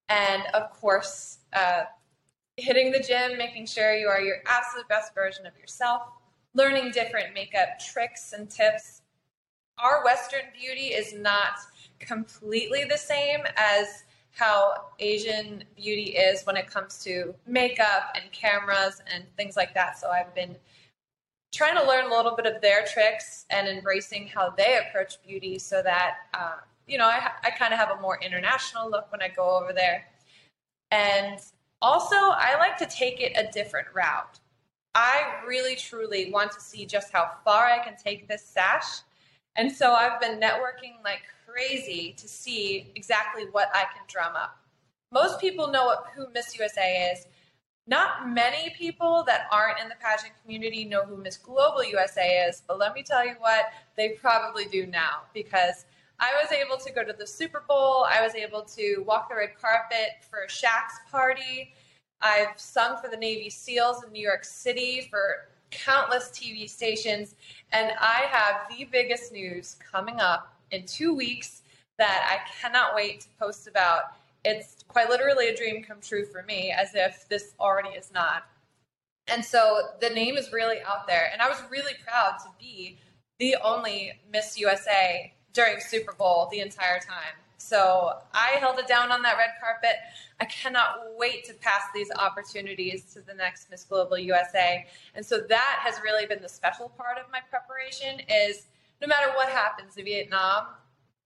And 0.09 0.43
of 0.55 0.71
course, 0.71 1.39
uh, 1.53 1.85
hitting 2.57 2.93
the 2.93 3.01
gym, 3.01 3.37
making 3.37 3.67
sure 3.67 3.95
you 3.95 4.09
are 4.09 4.21
your 4.21 4.39
absolute 4.47 4.89
best 4.89 5.15
version 5.15 5.45
of 5.45 5.57
yourself, 5.59 6.03
learning 6.55 6.93
different 6.93 7.35
makeup 7.35 7.79
tricks 7.79 8.33
and 8.33 8.49
tips. 8.49 9.03
Our 9.79 10.03
Western 10.03 10.45
beauty 10.59 10.95
is 10.95 11.13
not 11.13 11.59
completely 11.99 12.85
the 12.85 12.97
same 12.97 13.41
as 13.57 14.05
how 14.37 14.75
Asian 14.99 15.64
beauty 15.77 16.14
is 16.14 16.44
when 16.44 16.59
it 16.59 16.66
comes 16.66 17.03
to 17.03 17.35
makeup 17.46 18.14
and 18.14 18.31
cameras 18.33 19.01
and 19.12 19.25
things 19.35 19.57
like 19.57 19.72
that. 19.72 19.99
So 19.99 20.11
I've 20.11 20.35
been 20.35 20.55
trying 21.55 21.75
to 21.75 21.87
learn 21.87 22.05
a 22.05 22.14
little 22.14 22.37
bit 22.37 22.44
of 22.44 22.61
their 22.61 22.85
tricks 22.85 23.46
and 23.49 23.66
embracing 23.66 24.27
how 24.27 24.51
they 24.51 24.79
approach 24.87 25.22
beauty 25.27 25.59
so 25.59 25.81
that, 25.83 26.16
uh, 26.35 26.57
you 26.87 26.99
know, 26.99 27.07
I, 27.07 27.31
I 27.44 27.51
kind 27.51 27.72
of 27.72 27.81
have 27.81 27.92
a 27.96 28.01
more 28.03 28.18
international 28.22 28.90
look 28.90 29.11
when 29.11 29.22
I 29.22 29.29
go 29.29 29.59
over 29.59 29.72
there. 29.72 30.07
And 30.90 31.40
also, 31.81 32.16
I 32.16 32.57
like 32.59 32.77
to 32.77 32.87
take 32.87 33.22
it 33.22 33.33
a 33.37 33.51
different 33.51 33.87
route. 33.94 34.38
I 34.94 35.40
really, 35.46 35.77
truly 35.77 36.31
want 36.31 36.53
to 36.53 36.61
see 36.61 36.85
just 36.85 37.11
how 37.11 37.31
far 37.42 37.64
I 37.64 37.83
can 37.83 37.96
take 37.96 38.29
this 38.29 38.44
sash 38.44 39.01
And 39.57 39.73
so 39.73 39.92
I've 39.92 40.21
been 40.21 40.38
networking 40.38 41.03
like 41.03 41.23
crazy 41.47 42.14
to 42.19 42.29
see 42.29 42.92
exactly 42.95 43.45
what 43.53 43.71
I 43.75 43.85
can 43.95 44.03
drum 44.09 44.37
up. 44.37 44.59
Most 45.12 45.40
people 45.40 45.69
know 45.69 45.87
what, 45.87 46.07
who 46.14 46.27
Miss 46.35 46.59
USA 46.59 47.12
is. 47.12 47.27
Not 47.87 48.29
many 48.29 48.75
people 48.77 49.23
that 49.27 49.47
aren't 49.53 49.81
in 49.81 49.88
the 49.88 49.95
pageant 50.01 50.33
community 50.42 50.85
know 50.85 51.05
who 51.05 51.16
Miss 51.16 51.37
Global 51.37 51.85
USA 51.85 52.45
is, 52.49 52.62
but 52.66 52.79
let 52.79 52.95
me 52.95 53.03
tell 53.03 53.25
you 53.25 53.37
what, 53.38 53.66
they 53.97 54.11
probably 54.11 54.64
do 54.66 54.87
now 54.87 55.23
because 55.33 55.87
I 56.19 56.33
was 56.42 56.51
able 56.51 56.79
to 56.79 56.92
go 56.92 57.05
to 57.05 57.12
the 57.12 57.27
Super 57.27 57.62
Bowl. 57.69 58.05
I 58.09 58.23
was 58.23 58.35
able 58.35 58.62
to 58.62 59.05
walk 59.07 59.29
the 59.29 59.37
red 59.37 59.57
carpet 59.61 60.25
for 60.29 60.47
Shaq's 60.49 60.99
party. 61.11 61.75
I've 62.21 62.59
sung 62.59 62.97
for 63.01 63.09
the 63.09 63.16
Navy 63.16 63.51
SEALs 63.51 64.03
in 64.05 64.12
New 64.12 64.23
York 64.23 64.45
City 64.45 65.07
for 65.11 65.49
countless 65.71 66.29
TV 66.29 66.69
stations. 66.69 67.35
And 67.73 67.93
I 68.01 68.25
have 68.31 68.69
the 68.71 68.85
biggest 68.85 69.33
news 69.33 69.77
coming 69.93 70.21
up 70.21 70.55
in 70.71 70.85
two 70.87 71.15
weeks 71.15 71.63
that 71.99 72.29
I 72.31 72.51
cannot 72.61 72.95
wait 72.95 73.23
to 73.23 73.29
post 73.39 73.67
about. 73.67 74.13
It's 74.45 74.85
quite 74.89 75.09
literally 75.09 75.49
a 75.49 75.57
dream 75.57 75.83
come 75.83 76.01
true 76.01 76.25
for 76.25 76.43
me, 76.43 76.71
as 76.71 76.95
if 76.95 77.29
this 77.29 77.55
already 77.59 77.91
is 77.91 78.13
not. 78.13 78.45
And 79.29 79.45
so 79.45 79.89
the 80.01 80.11
name 80.11 80.37
is 80.37 80.53
really 80.53 80.81
out 80.87 81.07
there. 81.07 81.31
And 81.33 81.43
I 81.43 81.49
was 81.49 81.61
really 81.71 81.95
proud 82.07 82.39
to 82.45 82.49
be 82.61 82.99
the 83.39 83.57
only 83.63 84.13
Miss 84.33 84.59
USA 84.59 85.33
during 85.53 85.81
Super 85.81 86.13
Bowl 86.13 86.49
the 86.51 86.61
entire 86.61 87.01
time. 87.01 87.35
So 87.59 88.12
I 88.33 88.57
held 88.59 88.79
it 88.79 88.87
down 88.87 89.11
on 89.11 89.23
that 89.23 89.37
red 89.38 89.51
carpet. 89.61 89.97
I 90.40 90.45
cannot 90.45 90.99
wait 91.16 91.45
to 91.47 91.55
pass 91.55 91.83
these 91.95 92.11
opportunities 92.19 93.05
to 93.14 93.21
the 93.21 93.35
next 93.35 93.71
Miss 93.71 93.85
Global 93.85 94.19
USA. 94.19 94.87
And 95.14 95.25
so 95.25 95.38
that 95.38 95.79
has 95.81 96.01
really 96.05 96.27
been 96.27 96.42
the 96.42 96.49
special 96.49 96.90
part 96.90 97.19
of 97.19 97.31
my 97.33 97.40
preparation 97.49 98.21
is 98.29 98.66
no 99.01 99.07
matter 99.07 99.33
what 99.35 99.49
happens 99.49 99.97
in 99.97 100.05
Vietnam, 100.05 100.66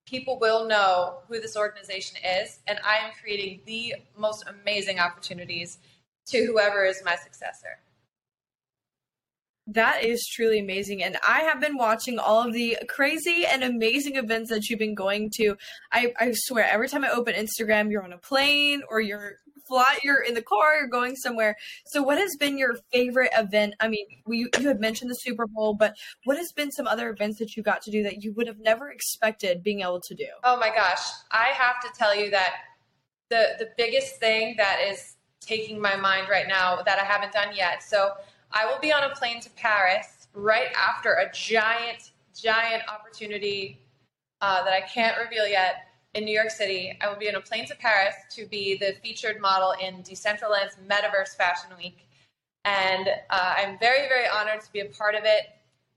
people 0.06 0.38
will 0.38 0.66
know 0.66 1.18
who 1.28 1.40
this 1.40 1.56
organization 1.56 2.18
is. 2.24 2.60
And 2.66 2.78
I 2.84 2.96
am 2.96 3.10
creating 3.20 3.60
the 3.66 3.94
most 4.16 4.44
amazing 4.48 4.98
opportunities 4.98 5.78
to 6.26 6.44
whoever 6.46 6.84
is 6.84 7.02
my 7.04 7.16
successor. 7.16 7.78
That 9.72 10.02
is 10.02 10.26
truly 10.26 10.58
amazing. 10.58 11.02
And 11.02 11.16
I 11.26 11.42
have 11.42 11.60
been 11.60 11.76
watching 11.76 12.18
all 12.18 12.46
of 12.46 12.52
the 12.52 12.76
crazy 12.88 13.44
and 13.46 13.62
amazing 13.62 14.16
events 14.16 14.50
that 14.50 14.68
you've 14.68 14.80
been 14.80 14.96
going 14.96 15.30
to. 15.36 15.56
I, 15.92 16.12
I 16.18 16.32
swear, 16.34 16.66
every 16.66 16.88
time 16.88 17.04
I 17.04 17.10
open 17.10 17.34
Instagram, 17.34 17.90
you're 17.90 18.02
on 18.02 18.12
a 18.12 18.18
plane 18.18 18.82
or 18.90 19.00
you're 19.00 19.36
fly 19.70 19.98
you're 20.02 20.22
in 20.22 20.34
the 20.34 20.42
car 20.42 20.76
you're 20.76 20.88
going 20.88 21.14
somewhere 21.14 21.56
so 21.86 22.02
what 22.02 22.18
has 22.18 22.34
been 22.40 22.58
your 22.58 22.74
favorite 22.92 23.30
event 23.36 23.72
i 23.78 23.86
mean 23.86 24.04
we, 24.26 24.38
you 24.58 24.66
had 24.66 24.80
mentioned 24.80 25.08
the 25.08 25.14
super 25.14 25.46
bowl 25.46 25.74
but 25.74 25.94
what 26.24 26.36
has 26.36 26.50
been 26.52 26.72
some 26.72 26.88
other 26.88 27.08
events 27.08 27.38
that 27.38 27.56
you 27.56 27.62
got 27.62 27.80
to 27.80 27.90
do 27.90 28.02
that 28.02 28.24
you 28.24 28.32
would 28.32 28.48
have 28.48 28.58
never 28.58 28.90
expected 28.90 29.62
being 29.62 29.80
able 29.80 30.00
to 30.00 30.14
do 30.14 30.26
oh 30.42 30.58
my 30.58 30.70
gosh 30.70 31.00
i 31.30 31.50
have 31.54 31.80
to 31.80 31.88
tell 31.96 32.16
you 32.16 32.30
that 32.30 32.54
the 33.28 33.50
the 33.60 33.68
biggest 33.76 34.16
thing 34.16 34.54
that 34.56 34.80
is 34.84 35.16
taking 35.40 35.80
my 35.80 35.94
mind 35.94 36.28
right 36.28 36.48
now 36.48 36.82
that 36.82 36.98
i 36.98 37.04
haven't 37.04 37.32
done 37.32 37.54
yet 37.54 37.80
so 37.80 38.10
I 38.52 38.66
will 38.66 38.78
be 38.80 38.92
on 38.92 39.04
a 39.04 39.14
plane 39.14 39.40
to 39.40 39.50
Paris 39.50 40.28
right 40.34 40.68
after 40.76 41.14
a 41.14 41.30
giant, 41.32 42.10
giant 42.34 42.82
opportunity 42.88 43.80
uh, 44.40 44.64
that 44.64 44.72
I 44.72 44.80
can't 44.80 45.16
reveal 45.18 45.46
yet 45.46 45.86
in 46.14 46.24
New 46.24 46.32
York 46.32 46.50
City. 46.50 46.96
I 47.00 47.08
will 47.08 47.16
be 47.16 47.28
on 47.28 47.36
a 47.36 47.40
plane 47.40 47.66
to 47.66 47.76
Paris 47.76 48.14
to 48.30 48.46
be 48.46 48.76
the 48.76 48.94
featured 49.02 49.40
model 49.40 49.74
in 49.80 50.02
Decentraland's 50.02 50.76
Metaverse 50.88 51.36
Fashion 51.36 51.70
Week. 51.78 52.06
And 52.64 53.08
uh, 53.30 53.54
I'm 53.56 53.78
very, 53.78 54.08
very 54.08 54.26
honored 54.28 54.60
to 54.62 54.72
be 54.72 54.80
a 54.80 54.86
part 54.86 55.14
of 55.14 55.22
it. 55.24 55.42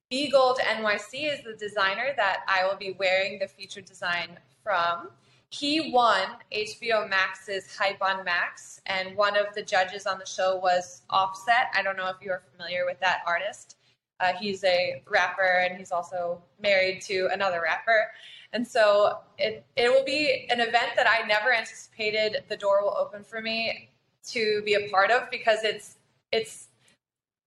B 0.09 0.29
Gold 0.29 0.59
NYC 0.59 1.33
is 1.33 1.43
the 1.43 1.53
designer 1.53 2.13
that 2.15 2.41
I 2.47 2.67
will 2.67 2.77
be 2.77 2.95
wearing 2.99 3.39
the 3.39 3.47
featured 3.47 3.85
design 3.85 4.37
from. 4.63 5.09
He 5.53 5.91
won 5.91 6.29
HBO 6.51 7.07
Max's 7.07 7.77
Hype 7.77 8.01
on 8.01 8.25
Max, 8.25 8.81
and 8.87 9.15
one 9.15 9.37
of 9.37 9.53
the 9.53 9.61
judges 9.61 10.07
on 10.07 10.17
the 10.17 10.25
show 10.25 10.57
was 10.57 11.03
Offset. 11.11 11.67
I 11.75 11.83
don't 11.83 11.95
know 11.95 12.07
if 12.07 12.15
you're 12.23 12.41
familiar 12.51 12.85
with 12.87 12.99
that 13.01 13.19
artist. 13.27 13.77
Uh, 14.19 14.33
he's 14.33 14.63
a 14.63 15.03
rapper, 15.07 15.59
and 15.63 15.77
he's 15.77 15.91
also 15.91 16.41
married 16.59 17.03
to 17.03 17.29
another 17.31 17.61
rapper. 17.61 18.07
And 18.53 18.67
so 18.67 19.19
it, 19.37 19.63
it 19.75 19.89
will 19.89 20.03
be 20.03 20.47
an 20.49 20.59
event 20.59 20.93
that 20.95 21.05
I 21.07 21.27
never 21.27 21.53
anticipated 21.53 22.45
the 22.49 22.57
door 22.57 22.81
will 22.81 22.97
open 22.97 23.23
for 23.23 23.39
me 23.39 23.91
to 24.29 24.63
be 24.65 24.73
a 24.73 24.89
part 24.89 25.11
of 25.11 25.29
because 25.29 25.59
it's 25.63 25.97
it's 26.31 26.69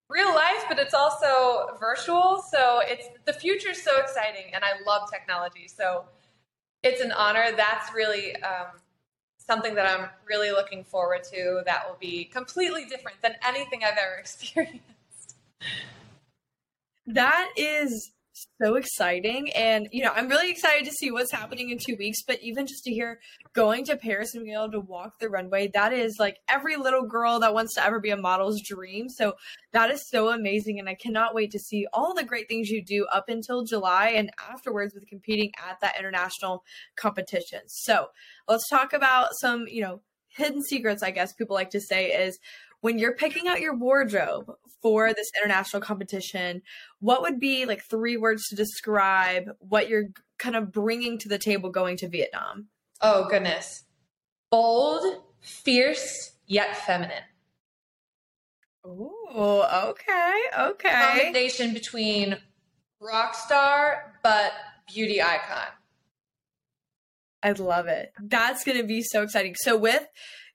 real 0.09 0.33
life, 0.33 0.65
but 0.69 0.79
it's 0.79 0.95
also 0.95 1.77
virtual. 1.81 2.41
So 2.53 2.83
it's 2.85 3.09
the 3.25 3.33
future 3.33 3.71
is 3.71 3.83
so 3.83 3.99
exciting, 3.99 4.55
and 4.55 4.63
I 4.63 4.81
love 4.87 5.11
technology. 5.11 5.67
So 5.67 6.05
it's 6.87 7.01
an 7.01 7.13
honor. 7.13 7.51
That's 7.57 7.93
really 7.93 8.37
um, 8.37 8.67
something 9.39 9.75
that 9.75 9.87
I'm 9.87 10.09
really 10.27 10.51
looking 10.51 10.85
forward 10.85 11.25
to. 11.33 11.63
That 11.67 11.89
will 11.89 11.97
be 12.01 12.25
completely 12.25 12.85
different 12.85 13.21
than 13.23 13.35
anything 13.47 13.83
I've 13.85 13.99
ever 13.99 14.15
experienced. 14.21 14.83
That 17.07 17.53
is 17.57 18.11
so 18.63 18.75
exciting. 18.75 19.51
And, 19.53 19.89
you 19.93 20.05
know, 20.05 20.13
I'm 20.15 20.29
really 20.29 20.51
excited 20.51 20.85
to 20.85 20.93
see 20.93 21.11
what's 21.11 21.33
happening 21.33 21.71
in 21.71 21.79
two 21.79 21.97
weeks. 21.99 22.23
But 22.27 22.39
even 22.43 22.67
just 22.67 22.85
to 22.85 22.91
hear 22.91 23.21
going 23.55 23.85
to 23.87 23.97
Paris 23.97 24.35
and 24.35 24.45
being 24.45 24.57
able 24.57 24.73
to 24.73 24.81
walk 24.81 25.19
the 25.19 25.29
runway, 25.29 25.71
that 25.75 25.93
is 25.93 26.17
like 26.19 26.39
every 26.49 26.77
little 26.77 27.07
girl 27.07 27.41
that 27.41 27.55
wants 27.55 27.75
to 27.75 27.85
ever 27.85 28.01
be 28.01 28.11
a 28.11 28.17
model's 28.17 28.61
dream. 28.63 29.09
So 29.09 29.35
that 29.73 29.91
is 29.91 30.09
so 30.09 30.29
amazing. 30.29 30.79
And 30.79 30.89
I 30.89 30.95
cannot 30.95 31.35
wait 31.35 31.51
to 31.53 31.59
see 31.59 31.87
all 31.93 32.15
the 32.15 32.25
great 32.25 32.49
things 32.49 32.69
you 32.69 32.85
do 32.85 33.07
up 33.13 33.29
until 33.29 33.65
July 33.65 34.09
and 34.09 34.31
afterwards 34.51 34.95
with 34.95 35.07
competing 35.07 35.53
at 35.69 35.81
that 35.81 35.99
international 35.99 36.65
competition. 36.97 37.61
So 37.67 38.09
let's 38.49 38.69
talk 38.69 38.93
about 38.93 39.29
some, 39.41 39.67
you 39.69 39.83
know, 39.83 40.01
hidden 40.37 40.63
secrets, 40.63 41.03
I 41.03 41.11
guess 41.11 41.33
people 41.33 41.55
like 41.55 41.71
to 41.71 41.81
say, 41.81 42.09
is 42.11 42.39
when 42.87 43.01
you're 43.01 43.17
picking 43.17 43.49
out 43.49 43.61
your 43.61 43.75
wardrobe 43.75 44.49
for 44.81 45.13
this 45.13 45.27
international 45.37 45.83
competition, 45.83 46.63
what 47.01 47.21
would 47.21 47.41
be 47.41 47.67
like 47.67 47.83
three 47.83 48.17
words 48.17 48.47
to 48.47 48.55
describe 48.55 49.51
what 49.59 49.89
you're 49.89 50.05
kind 50.39 50.55
of 50.55 50.71
bringing 50.71 51.19
to 51.19 51.29
the 51.29 51.37
table 51.37 51.69
going 51.69 51.97
to 51.97 52.09
Vietnam? 52.09 52.69
Oh, 53.01 53.27
goodness. 53.29 53.83
Bold, 54.53 55.03
fierce, 55.41 56.37
yet 56.47 56.77
feminine. 56.77 57.25
Oh, 58.85 59.89
okay, 59.91 60.35
okay. 60.57 61.23
Combination 61.25 61.75
between 61.75 62.37
rock 63.01 63.35
star 63.35 64.15
but 64.23 64.53
beauty 64.87 65.21
icon. 65.21 65.73
I 67.43 67.51
love 67.51 67.89
it. 67.89 68.13
That's 68.23 68.63
going 68.63 68.79
to 68.79 68.85
be 68.85 69.03
so 69.03 69.25
exciting. 69.25 69.57
So 69.57 69.77
with 69.77 70.07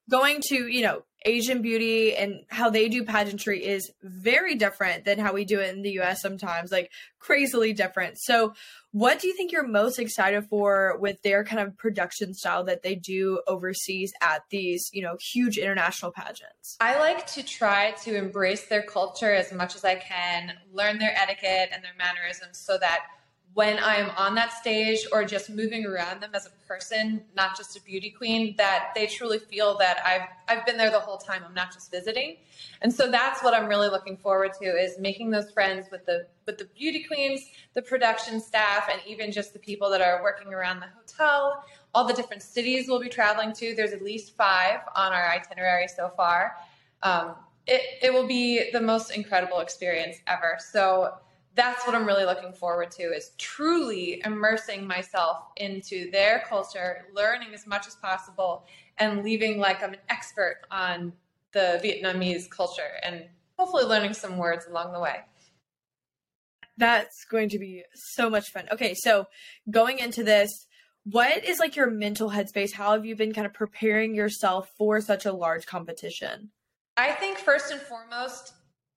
going 0.10 0.40
to, 0.48 0.68
you 0.68 0.84
know, 0.84 1.04
Asian 1.26 1.62
beauty 1.62 2.16
and 2.16 2.44
how 2.50 2.70
they 2.70 2.90
do 2.90 3.04
pageantry 3.04 3.64
is 3.64 3.92
very 4.02 4.56
different 4.56 5.06
than 5.06 5.20
how 5.20 5.34
we 5.34 5.46
do 5.46 5.60
it 5.60 5.74
in 5.76 5.82
the 5.82 6.00
US 6.00 6.22
sometimes, 6.22 6.72
like 6.72 6.92
crazily 7.20 7.74
different. 7.74 8.18
So, 8.20 8.54
what 8.94 9.20
do 9.20 9.28
you 9.28 9.34
think 9.36 9.54
you're 9.54 9.66
most 9.66 10.00
excited 10.00 10.46
for 10.50 10.98
with 11.00 11.22
their 11.22 11.46
kind 11.46 11.62
of 11.62 11.78
production 11.78 12.34
style 12.34 12.66
that 12.66 12.84
they 12.84 12.96
do 12.96 13.42
overseas 13.48 14.12
at 14.22 14.42
these, 14.50 14.90
you 14.92 15.02
know, 15.02 15.16
huge 15.34 15.58
international 15.58 16.12
pageants? 16.12 16.76
I 16.82 17.00
like 17.00 17.26
to 17.28 17.44
try 17.44 17.92
to 18.04 18.16
embrace 18.16 18.68
their 18.68 18.82
culture 18.82 19.34
as 19.34 19.54
much 19.54 19.76
as 19.76 19.86
I 19.86 19.96
can, 19.96 20.54
learn 20.74 21.00
their 21.00 21.16
etiquette 21.16 21.70
and 21.72 21.82
their 21.84 21.96
mannerisms 21.98 22.62
so 22.66 22.78
that 22.80 23.06
when 23.54 23.78
I'm 23.84 24.12
on 24.12 24.36
that 24.36 24.54
stage 24.54 25.06
or 25.12 25.26
just 25.26 25.50
moving 25.50 25.86
around 25.86 26.22
them 26.22 26.32
as 26.34 26.46
a 26.46 26.52
person, 26.68 27.22
not 27.36 27.58
just 27.58 27.76
a 27.76 27.82
beauty 27.82 28.10
queen, 28.10 28.56
that 28.58 28.92
they 28.96 29.08
truly 29.08 29.40
feel 29.40 29.78
that 29.80 29.98
I've 30.06 30.28
I've 30.48 30.66
been 30.66 30.78
there 30.78 30.90
the 30.90 31.00
whole 31.00 31.18
time. 31.18 31.42
I'm 31.46 31.54
not 31.54 31.74
just 31.74 31.92
visiting. 31.92 32.38
And 32.82 32.94
so 32.94 33.12
that's 33.12 33.44
what 33.44 33.54
I'm 33.54 33.68
really 33.68 33.90
looking 33.90 34.16
forward 34.16 34.54
to 34.62 34.66
is 34.66 34.98
making 35.00 35.32
those 35.32 35.52
friends 35.52 35.88
with 35.92 36.06
the 36.06 36.28
with 36.46 36.58
the 36.60 36.66
beauty 36.78 37.04
queens, 37.04 37.42
the 37.74 37.82
production 37.82 38.40
staff, 38.40 38.88
and 38.90 39.02
even 39.06 39.32
just 39.32 39.52
the 39.52 39.60
people 39.60 39.90
that 39.90 40.02
are 40.02 40.24
working 40.24 40.54
around 40.54 40.80
the 40.80 40.88
hotel, 40.88 41.66
all 41.94 42.08
the 42.08 42.14
different 42.14 42.42
cities 42.42 42.88
we'll 42.88 43.02
be 43.02 43.10
traveling 43.10 43.52
to. 43.54 43.76
There's 43.76 43.92
at 43.92 44.02
least 44.02 44.36
five 44.38 44.80
on 44.96 45.12
our 45.12 45.30
itinerary 45.30 45.90
so 45.90 46.10
far. 46.16 46.56
Um, 47.04 47.36
it, 47.68 47.82
it 48.02 48.14
will 48.14 48.28
be 48.28 48.72
the 48.72 48.82
most 48.82 49.12
incredible 49.12 49.60
experience 49.60 50.18
ever. 50.28 50.58
So 50.72 51.16
that's 51.56 51.86
what 51.86 51.96
I'm 51.96 52.06
really 52.06 52.26
looking 52.26 52.54
forward 52.54 52.92
to 52.92 53.04
is 53.04 53.32
truly 53.38 54.22
immersing 54.26 54.88
myself 54.88 55.44
into 55.58 56.10
their 56.12 56.44
culture, 56.48 57.06
learning 57.14 57.54
as 57.54 57.68
much 57.68 57.88
as 57.88 57.96
possible, 57.96 58.66
and 58.98 59.24
leaving 59.24 59.60
like 59.60 59.84
I'm 59.84 59.94
an 59.94 60.00
expert 60.10 60.62
on 60.72 61.14
the 61.52 61.82
Vietnamese 61.84 62.50
culture 62.50 63.00
and 63.04 63.26
hopefully 63.58 63.84
learning 63.84 64.14
some 64.14 64.38
words 64.38 64.66
along 64.68 64.94
the 64.94 65.00
way. 65.00 65.18
That's 66.78 67.26
going 67.26 67.50
to 67.50 67.60
be 67.60 67.84
so 67.94 68.30
much 68.30 68.50
fun. 68.50 68.66
Okay, 68.72 68.94
so 68.96 69.28
going 69.70 70.00
into 70.00 70.24
this, 70.24 70.50
what 71.04 71.44
is 71.44 71.60
like 71.60 71.76
your 71.76 71.90
mental 71.90 72.30
headspace? 72.30 72.74
How 72.74 72.94
have 72.94 73.06
you 73.06 73.16
been 73.16 73.34
kind 73.34 73.46
of 73.46 73.54
preparing 73.54 74.16
yourself 74.16 74.72
for 74.78 75.02
such 75.02 75.26
a 75.26 75.34
large 75.34 75.66
competition? 75.66 76.52
I 76.96 77.12
think 77.12 77.38
first 77.38 77.72
and 77.72 77.82
foremost, 77.82 78.54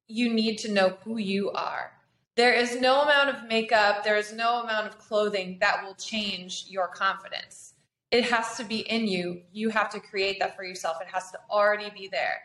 you 0.07 0.33
need 0.33 0.59
to 0.59 0.71
know 0.71 0.97
who 1.05 1.19
you 1.19 1.51
are 1.51 1.91
There 2.37 2.53
is 2.53 2.81
no 2.81 3.03
amount 3.03 3.29
of 3.31 3.49
makeup, 3.49 4.03
there 4.03 4.17
is 4.17 4.33
no 4.33 4.63
amount 4.63 4.89
of 4.89 4.99
clothing 4.99 5.59
that 5.61 5.85
will 5.85 5.95
change 5.95 6.65
your 6.69 6.89
confidence. 6.89 7.75
It 8.11 8.25
has 8.25 8.57
to 8.57 8.65
be 8.65 8.81
in 8.81 9.07
you. 9.07 9.43
You 9.53 9.69
have 9.69 9.89
to 9.91 10.01
create 10.01 10.41
that 10.41 10.57
for 10.57 10.65
yourself. 10.65 10.97
It 11.01 11.07
has 11.13 11.31
to 11.31 11.39
already 11.49 11.91
be 11.91 12.09
there. 12.09 12.43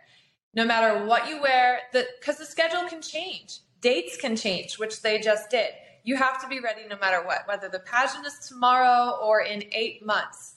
No 0.54 0.64
matter 0.64 1.06
what 1.06 1.28
you 1.28 1.42
wear, 1.42 1.80
because 1.92 2.38
the, 2.38 2.44
the 2.44 2.50
schedule 2.50 2.88
can 2.88 3.02
change, 3.02 3.62
dates 3.82 4.16
can 4.16 4.36
change, 4.36 4.78
which 4.78 5.02
they 5.02 5.20
just 5.20 5.50
did. 5.50 5.70
You 6.04 6.18
have 6.18 6.40
to 6.42 6.48
be 6.48 6.60
ready 6.60 6.82
no 6.88 6.98
matter 6.98 7.26
what, 7.26 7.48
whether 7.48 7.68
the 7.68 7.80
pageant 7.80 8.26
is 8.28 8.48
tomorrow 8.48 9.18
or 9.24 9.42
in 9.42 9.64
eight 9.72 10.06
months. 10.06 10.56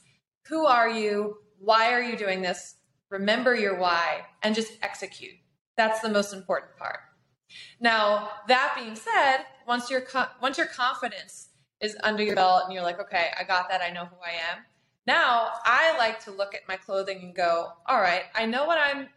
Who 0.48 0.66
are 0.66 0.90
you? 0.90 1.38
Why 1.58 1.92
are 1.92 2.02
you 2.02 2.16
doing 2.16 2.42
this? 2.42 2.76
Remember 3.10 3.54
your 3.54 3.78
why 3.78 4.26
and 4.42 4.54
just 4.54 4.72
execute. 4.82 5.34
That's 5.76 6.00
the 6.00 6.08
most 6.10 6.32
important 6.34 6.76
part. 6.76 7.00
Now, 7.80 8.30
that 8.48 8.74
being 8.76 8.96
said, 8.96 9.44
once 9.66 9.90
your 9.90 10.04
once 10.40 10.58
your 10.58 10.66
confidence 10.66 11.48
is 11.80 11.96
under 12.02 12.22
your 12.22 12.36
belt 12.36 12.62
and 12.64 12.72
you're 12.72 12.82
like, 12.82 13.00
okay, 13.00 13.30
I 13.38 13.44
got 13.44 13.68
that, 13.68 13.82
I 13.82 13.90
know 13.90 14.04
who 14.04 14.16
I 14.24 14.32
am. 14.52 14.64
Now, 15.06 15.50
I 15.64 15.96
like 15.98 16.22
to 16.24 16.30
look 16.30 16.54
at 16.54 16.60
my 16.68 16.76
clothing 16.76 17.18
and 17.22 17.34
go, 17.34 17.72
all 17.86 18.00
right, 18.00 18.22
I 18.36 18.46
know 18.46 18.66
what 18.66 18.78
I'm 18.78 19.08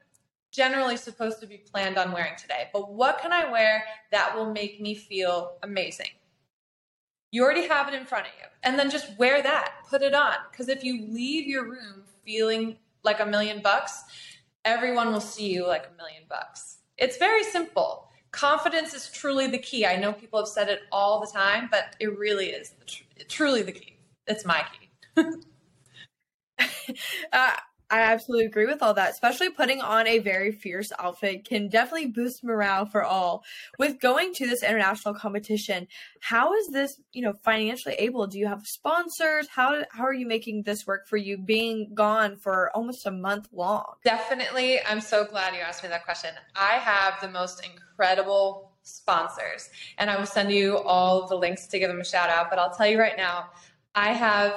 generally 0.52 0.98
supposed 0.98 1.40
to 1.42 1.48
be 1.48 1.58
planned 1.58 1.98
on 1.98 2.12
wearing 2.12 2.36
today, 2.38 2.70
but 2.74 2.92
what 2.92 3.20
can 3.20 3.32
I 3.32 3.52
wear 3.52 3.84
that 4.12 4.36
will 4.36 4.52
make 4.52 4.82
me 4.82 4.96
feel 4.96 5.58
amazing? 5.62 6.10
You 7.30 7.44
already 7.44 7.68
have 7.68 7.88
it 7.88 7.94
in 7.94 8.06
front 8.06 8.28
of 8.28 8.32
you. 8.40 8.48
And 8.64 8.80
then 8.80 8.90
just 8.90 9.16
wear 9.20 9.44
that, 9.44 9.74
put 9.90 10.02
it 10.02 10.16
on. 10.16 10.36
Because 10.50 10.70
if 10.70 10.84
you 10.84 11.06
leave 11.10 11.46
your 11.46 11.66
room 11.66 12.04
feeling 12.26 12.78
like 13.04 13.20
a 13.20 13.26
million 13.26 13.62
bucks, 13.62 14.04
everyone 14.64 15.12
will 15.12 15.22
see 15.22 15.54
you 15.54 15.68
like 15.68 15.86
a 15.86 15.98
million 15.98 16.24
bucks. 16.30 16.78
It's 16.98 17.18
very 17.18 17.44
simple 17.44 18.10
confidence 18.36 18.94
is 18.94 19.10
truly 19.10 19.48
the 19.48 19.58
key. 19.58 19.86
I 19.86 19.96
know 19.96 20.12
people 20.12 20.40
have 20.40 20.48
said 20.48 20.68
it 20.68 20.82
all 20.92 21.22
the 21.22 21.28
time, 21.28 21.70
but 21.72 21.96
it 22.00 22.18
really 22.18 22.48
is 22.48 22.76
tr- 22.86 23.04
truly 23.30 23.62
the 23.62 23.72
key. 23.72 23.98
It's 24.28 24.46
my 24.46 24.64
key. 24.74 25.24
uh, 27.34 27.54
I 27.90 28.02
absolutely 28.02 28.46
agree 28.46 28.66
with 28.66 28.82
all 28.82 28.94
that, 28.96 29.12
especially 29.12 29.50
putting 29.50 29.80
on 29.82 30.08
a 30.08 30.20
very 30.20 30.52
fierce 30.52 30.92
outfit 30.98 31.46
can 31.46 31.68
definitely 31.68 32.08
boost 32.08 32.44
morale 32.44 32.86
for 32.86 33.04
all. 33.04 33.44
With 33.78 34.00
going 34.00 34.34
to 34.36 34.48
this 34.48 34.64
international 34.64 35.14
competition, 35.14 35.88
how 36.20 36.54
is 36.56 36.68
this, 36.70 37.00
you 37.14 37.22
know, 37.22 37.34
financially 37.44 37.96
able? 37.96 38.26
Do 38.28 38.40
you 38.40 38.48
have 38.48 38.66
sponsors? 38.66 39.48
How 39.48 39.84
how 39.92 40.04
are 40.04 40.14
you 40.14 40.26
making 40.26 40.64
this 40.64 40.88
work 40.88 41.08
for 41.08 41.18
you 41.18 41.38
being 41.38 41.94
gone 41.94 42.38
for 42.38 42.72
almost 42.76 43.06
a 43.06 43.12
month 43.12 43.50
long? 43.54 43.86
Definitely. 44.04 44.80
I'm 44.84 45.02
so 45.02 45.26
glad 45.26 45.54
you 45.54 45.62
asked 45.62 45.84
me 45.84 45.90
that 45.90 46.06
question. 46.06 46.32
I 46.56 46.74
have 46.74 47.22
the 47.22 47.30
most 47.30 47.66
incredible 47.66 48.72
sponsors, 48.82 49.70
and 49.98 50.10
I 50.10 50.18
will 50.18 50.26
send 50.26 50.52
you 50.52 50.78
all 50.78 51.28
the 51.28 51.36
links 51.36 51.68
to 51.68 51.80
give 51.80 51.90
them 51.90 52.02
a 52.02 52.06
shout 52.06 52.30
out, 52.30 52.50
but 52.50 52.60
I'll 52.60 52.74
tell 52.74 52.88
you 52.88 53.00
right 53.00 53.18
now, 53.18 53.50
I 53.94 54.14
have 54.14 54.54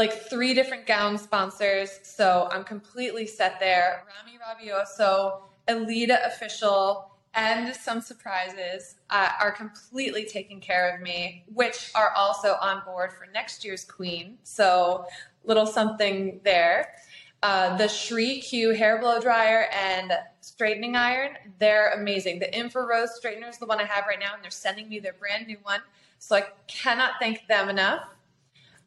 like 0.00 0.30
three 0.30 0.54
different 0.54 0.86
gown 0.86 1.18
sponsors. 1.18 2.00
So 2.04 2.48
I'm 2.50 2.64
completely 2.64 3.26
set 3.26 3.60
there. 3.60 4.02
Rami 4.16 4.38
Rabioso, 4.38 5.42
Aleta 5.68 6.26
Official, 6.26 7.10
and 7.34 7.76
some 7.76 8.00
surprises 8.00 8.96
uh, 9.10 9.32
are 9.38 9.52
completely 9.52 10.24
taking 10.24 10.58
care 10.58 10.94
of 10.94 11.02
me, 11.02 11.44
which 11.52 11.90
are 11.94 12.12
also 12.16 12.56
on 12.62 12.82
board 12.86 13.12
for 13.12 13.26
next 13.30 13.62
year's 13.62 13.84
Queen. 13.84 14.38
So 14.42 15.04
little 15.44 15.66
something 15.66 16.40
there. 16.44 16.94
Uh, 17.42 17.76
the 17.76 17.86
Shree 17.86 18.40
Q 18.40 18.70
hair 18.70 18.98
blow 19.00 19.20
dryer 19.20 19.66
and 19.70 20.14
straightening 20.40 20.96
iron, 20.96 21.32
they're 21.58 21.90
amazing. 21.90 22.38
The 22.38 22.58
infrared 22.58 23.10
straightener 23.10 23.50
is 23.50 23.58
the 23.58 23.66
one 23.66 23.80
I 23.80 23.84
have 23.84 24.06
right 24.06 24.18
now, 24.18 24.32
and 24.32 24.42
they're 24.42 24.50
sending 24.50 24.88
me 24.88 24.98
their 24.98 25.12
brand 25.12 25.46
new 25.46 25.58
one. 25.62 25.80
So 26.18 26.36
I 26.36 26.44
cannot 26.68 27.12
thank 27.20 27.46
them 27.48 27.68
enough. 27.68 28.08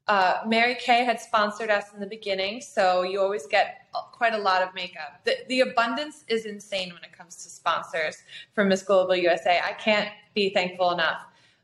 Uh, 0.08 0.42
Mary 0.46 0.76
Kay 0.76 1.06
had 1.06 1.20
sponsored 1.20 1.70
us 1.70 1.86
in 1.94 2.02
the 2.02 2.06
beginning, 2.08 2.60
so 2.60 3.04
you 3.04 3.22
always 3.22 3.48
get 3.48 3.88
quite 4.12 4.34
a 4.34 4.38
lot 4.38 4.62
of 4.62 4.74
makeup. 4.74 5.22
The, 5.24 5.38
the 5.48 5.62
abundance 5.62 6.26
is 6.28 6.46
insane 6.46 6.94
when 6.94 7.04
it 7.04 7.18
comes 7.18 7.38
to 7.38 7.50
sponsors 7.50 8.18
from 8.54 8.68
Miss 8.68 8.84
Global 8.84 9.16
USA. 9.16 9.62
I 9.63 9.72
can't 9.74 10.10
be 10.34 10.50
thankful 10.50 10.92
enough. 10.92 11.22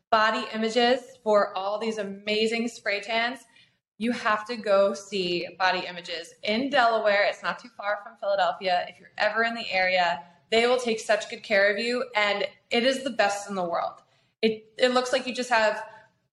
Body 0.09 0.45
images 0.53 1.01
for 1.23 1.55
all 1.57 1.77
these 1.77 1.97
amazing 1.97 2.69
spray 2.69 3.01
tans. 3.01 3.39
You 3.97 4.13
have 4.13 4.47
to 4.47 4.55
go 4.55 4.93
see 4.93 5.45
Body 5.59 5.83
Images 5.85 6.33
in 6.43 6.69
Delaware. 6.69 7.25
It's 7.29 7.43
not 7.43 7.59
too 7.59 7.67
far 7.75 7.99
from 8.01 8.15
Philadelphia. 8.21 8.85
If 8.87 8.97
you're 8.99 9.11
ever 9.17 9.43
in 9.43 9.53
the 9.53 9.69
area, 9.69 10.23
they 10.51 10.65
will 10.67 10.79
take 10.79 11.01
such 11.01 11.29
good 11.29 11.43
care 11.43 11.71
of 11.71 11.77
you, 11.77 12.05
and 12.15 12.47
it 12.71 12.83
is 12.83 13.03
the 13.03 13.09
best 13.09 13.49
in 13.49 13.55
the 13.55 13.63
world. 13.63 14.01
It, 14.41 14.71
it 14.77 14.93
looks 14.93 15.11
like 15.11 15.27
you 15.27 15.35
just 15.35 15.49
have 15.49 15.83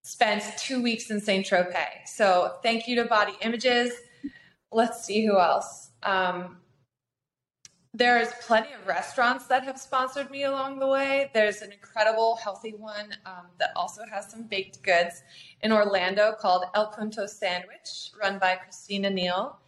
spent 0.06 0.44
two 0.56 0.80
weeks 0.80 1.10
in 1.10 1.20
St. 1.20 1.44
Tropez. 1.44 2.06
So 2.06 2.58
thank 2.62 2.86
you 2.86 2.94
to 2.94 3.06
Body 3.06 3.32
Images. 3.42 3.92
Let's 4.70 5.04
see 5.04 5.26
who 5.26 5.36
else. 5.36 5.90
Um, 6.04 6.58
there's 7.92 8.28
plenty 8.46 8.72
of 8.72 8.86
restaurants 8.86 9.46
that 9.48 9.64
have 9.64 9.80
sponsored 9.80 10.30
me 10.30 10.44
along 10.44 10.78
the 10.78 10.86
way. 10.86 11.32
There's 11.34 11.60
an 11.60 11.72
incredible 11.72 12.36
healthy 12.36 12.74
one 12.78 13.16
um, 13.24 13.46
that 13.58 13.70
also 13.74 14.02
has 14.08 14.30
some 14.30 14.44
baked 14.44 14.80
goods 14.84 15.24
in 15.62 15.72
Orlando 15.72 16.34
called 16.38 16.66
El 16.74 16.92
Punto 16.92 17.26
Sandwich, 17.26 18.10
run 18.20 18.38
by 18.38 18.54
Christina 18.54 19.10
Neal. 19.10 19.58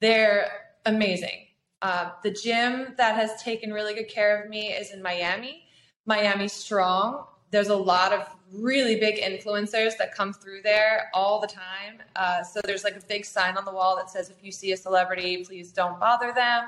They're 0.00 0.48
amazing. 0.86 1.46
Uh, 1.82 2.10
the 2.22 2.30
gym 2.30 2.94
that 2.98 3.16
has 3.16 3.42
taken 3.42 3.72
really 3.72 3.94
good 3.94 4.08
care 4.08 4.40
of 4.40 4.48
me 4.48 4.68
is 4.68 4.92
in 4.92 5.02
Miami, 5.02 5.64
Miami 6.06 6.46
Strong. 6.46 7.24
There's 7.50 7.68
a 7.68 7.76
lot 7.76 8.12
of 8.12 8.28
really 8.52 8.98
big 8.98 9.16
influencers 9.16 9.96
that 9.98 10.14
come 10.14 10.32
through 10.32 10.62
there 10.62 11.10
all 11.14 11.40
the 11.40 11.46
time. 11.46 12.02
Uh, 12.16 12.42
so 12.42 12.60
there's 12.64 12.84
like 12.84 12.96
a 12.96 13.06
big 13.06 13.24
sign 13.24 13.56
on 13.56 13.64
the 13.64 13.72
wall 13.72 13.96
that 13.96 14.10
says, 14.10 14.30
if 14.30 14.42
you 14.42 14.52
see 14.52 14.72
a 14.72 14.76
celebrity, 14.76 15.44
please 15.44 15.72
don't 15.72 15.98
bother 16.00 16.32
them. 16.32 16.64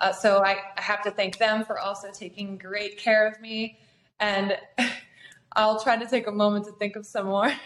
Uh, 0.00 0.12
so 0.12 0.42
I, 0.42 0.56
I, 0.76 0.82
have 0.82 1.02
to 1.02 1.10
thank 1.10 1.38
them 1.38 1.64
for 1.64 1.78
also 1.78 2.08
taking 2.12 2.58
great 2.58 2.98
care 2.98 3.28
of 3.28 3.40
me. 3.40 3.78
And 4.18 4.58
I'll 5.56 5.80
try 5.80 5.96
to 5.96 6.06
take 6.06 6.26
a 6.26 6.32
moment 6.32 6.66
to 6.66 6.72
think 6.72 6.96
of 6.96 7.06
some 7.06 7.26
more. 7.26 7.52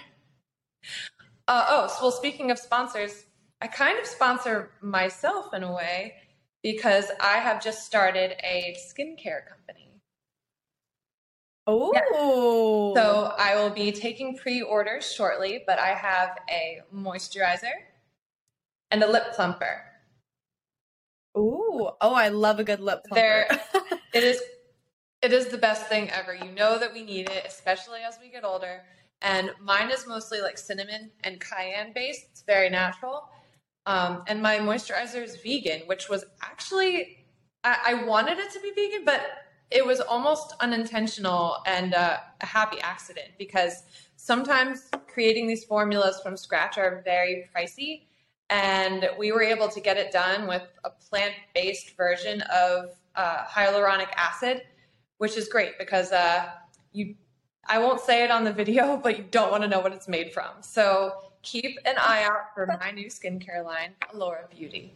Uh, 1.49 1.65
oh, 1.71 1.87
so, 1.87 2.03
well, 2.03 2.13
speaking 2.13 2.51
of 2.51 2.59
sponsors, 2.59 3.25
I 3.63 3.69
kind 3.69 3.99
of 3.99 4.05
sponsor 4.05 4.71
myself 4.83 5.55
in 5.55 5.63
a 5.63 5.73
way 5.73 6.17
because 6.63 7.07
I 7.21 7.39
have 7.39 7.63
just 7.63 7.87
started 7.87 8.35
a 8.45 8.77
skincare 8.79 9.49
company. 9.49 9.88
Oh. 11.71 11.93
Yeah. 11.95 12.01
So 13.01 13.35
I 13.39 13.55
will 13.57 13.69
be 13.69 13.93
taking 13.93 14.37
pre-orders 14.39 15.13
shortly, 15.13 15.63
but 15.67 15.79
I 15.79 15.89
have 15.89 16.39
a 16.51 16.81
moisturizer 16.95 17.75
and 18.91 19.03
a 19.03 19.07
lip 19.07 19.35
plumper. 19.35 19.83
Ooh. 21.37 21.91
Oh, 22.01 22.15
I 22.15 22.29
love 22.29 22.59
a 22.59 22.65
good 22.65 22.81
lip 22.81 23.01
plumper. 23.07 23.21
There, 23.21 24.01
it 24.15 24.25
is 24.25 24.41
it 25.21 25.33
is 25.33 25.49
the 25.49 25.59
best 25.59 25.89
thing 25.89 26.09
ever. 26.11 26.35
You 26.35 26.51
know 26.53 26.79
that 26.79 26.95
we 26.95 27.03
need 27.03 27.29
it, 27.29 27.45
especially 27.47 28.01
as 28.01 28.19
we 28.19 28.31
get 28.31 28.45
older. 28.45 28.83
And 29.21 29.51
mine 29.61 29.91
is 29.91 30.07
mostly 30.07 30.41
like 30.41 30.57
cinnamon 30.57 31.11
and 31.23 31.39
cayenne 31.39 31.93
based. 31.93 32.29
It's 32.31 32.43
very 32.43 32.71
natural. 32.71 33.29
Um, 33.85 34.23
and 34.27 34.41
my 34.41 34.59
moisturizer 34.59 35.23
is 35.23 35.37
vegan, 35.37 35.83
which 35.87 36.09
was 36.09 36.25
actually 36.41 37.27
I, 37.63 37.79
I 37.89 38.05
wanted 38.05 38.39
it 38.39 38.51
to 38.53 38.61
be 38.61 38.71
vegan, 38.71 39.05
but 39.05 39.21
it 39.71 39.85
was 39.85 40.01
almost 40.01 40.55
unintentional 40.61 41.59
and 41.67 41.95
uh, 41.95 42.19
a 42.41 42.47
happy 42.47 42.79
accident 42.81 43.29
because 43.39 43.83
sometimes 44.17 44.89
creating 45.07 45.47
these 45.47 45.65
formulas 45.65 46.21
from 46.23 46.37
scratch 46.37 46.79
are 46.79 47.03
very 47.05 47.49
pricey. 47.55 48.05
And 48.51 49.11
we 49.19 49.31
were 49.31 49.43
able 49.43 49.69
to 49.69 49.81
get 49.81 49.99
it 49.99 50.11
done 50.11 50.47
with 50.47 50.63
a 50.85 50.91
plant 50.91 51.35
based 51.55 51.97
version 51.97 52.41
of 52.43 52.97
uh, 53.15 53.45
hyaluronic 53.45 54.09
acid, 54.17 54.63
which 55.19 55.37
is 55.37 55.49
great 55.49 55.79
because 55.79 56.13
uh, 56.13 56.47
you, 56.93 57.15
I 57.67 57.79
won't 57.79 58.01
say 58.01 58.25
it 58.25 58.31
on 58.31 58.45
the 58.45 58.53
video, 58.53 58.97
but 59.03 59.19
you 59.19 59.25
don't 59.31 59.51
want 59.51 59.65
to 59.65 59.69
know 59.69 59.81
what 59.81 59.93
it's 59.93 60.09
made 60.09 60.33
from. 60.33 60.51
So 60.63 61.13
keep 61.43 61.79
an 61.85 61.97
eye 61.99 62.25
out 62.25 62.55
for 62.55 62.67
my 62.67 62.91
new 62.91 63.09
skincare 63.09 63.63
line, 63.63 63.91
Laura 64.15 64.47
Beauty. 64.51 64.95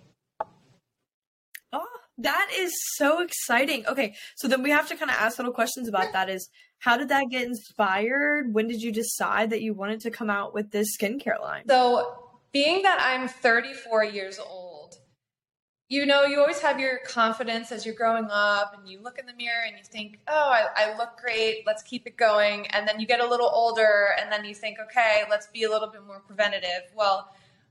That 2.22 2.48
is 2.56 2.72
so 2.96 3.20
exciting. 3.20 3.86
Okay, 3.86 4.14
so 4.36 4.48
then 4.48 4.62
we 4.62 4.70
have 4.70 4.88
to 4.88 4.96
kind 4.96 5.10
of 5.10 5.16
ask 5.16 5.38
little 5.38 5.52
questions 5.52 5.88
about 5.88 6.12
that 6.12 6.28
is 6.28 6.48
how 6.78 6.96
did 6.96 7.08
that 7.10 7.26
get 7.30 7.44
inspired? 7.44 8.52
When 8.52 8.66
did 8.66 8.82
you 8.82 8.92
decide 8.92 9.50
that 9.50 9.62
you 9.62 9.74
wanted 9.74 10.00
to 10.00 10.10
come 10.10 10.30
out 10.30 10.54
with 10.54 10.70
this 10.70 10.96
skincare 10.96 11.40
line? 11.40 11.62
So, 11.68 12.18
being 12.52 12.82
that 12.82 12.98
I'm 13.00 13.28
34 13.28 14.04
years 14.04 14.38
old, 14.38 14.96
you 15.88 16.06
know, 16.06 16.24
you 16.24 16.40
always 16.40 16.60
have 16.60 16.80
your 16.80 17.00
confidence 17.06 17.70
as 17.70 17.84
you're 17.84 17.94
growing 17.94 18.26
up 18.30 18.74
and 18.76 18.88
you 18.88 19.00
look 19.02 19.18
in 19.18 19.26
the 19.26 19.34
mirror 19.34 19.62
and 19.66 19.76
you 19.76 19.84
think, 19.84 20.20
oh, 20.26 20.50
I, 20.50 20.66
I 20.74 20.96
look 20.96 21.18
great, 21.20 21.64
let's 21.66 21.82
keep 21.82 22.06
it 22.06 22.16
going. 22.16 22.66
And 22.68 22.88
then 22.88 22.98
you 22.98 23.06
get 23.06 23.20
a 23.20 23.26
little 23.26 23.50
older 23.52 24.14
and 24.18 24.32
then 24.32 24.44
you 24.44 24.54
think, 24.54 24.78
okay, 24.80 25.24
let's 25.28 25.48
be 25.48 25.64
a 25.64 25.70
little 25.70 25.88
bit 25.88 26.04
more 26.06 26.20
preventative. 26.20 26.84
Well, 26.96 27.28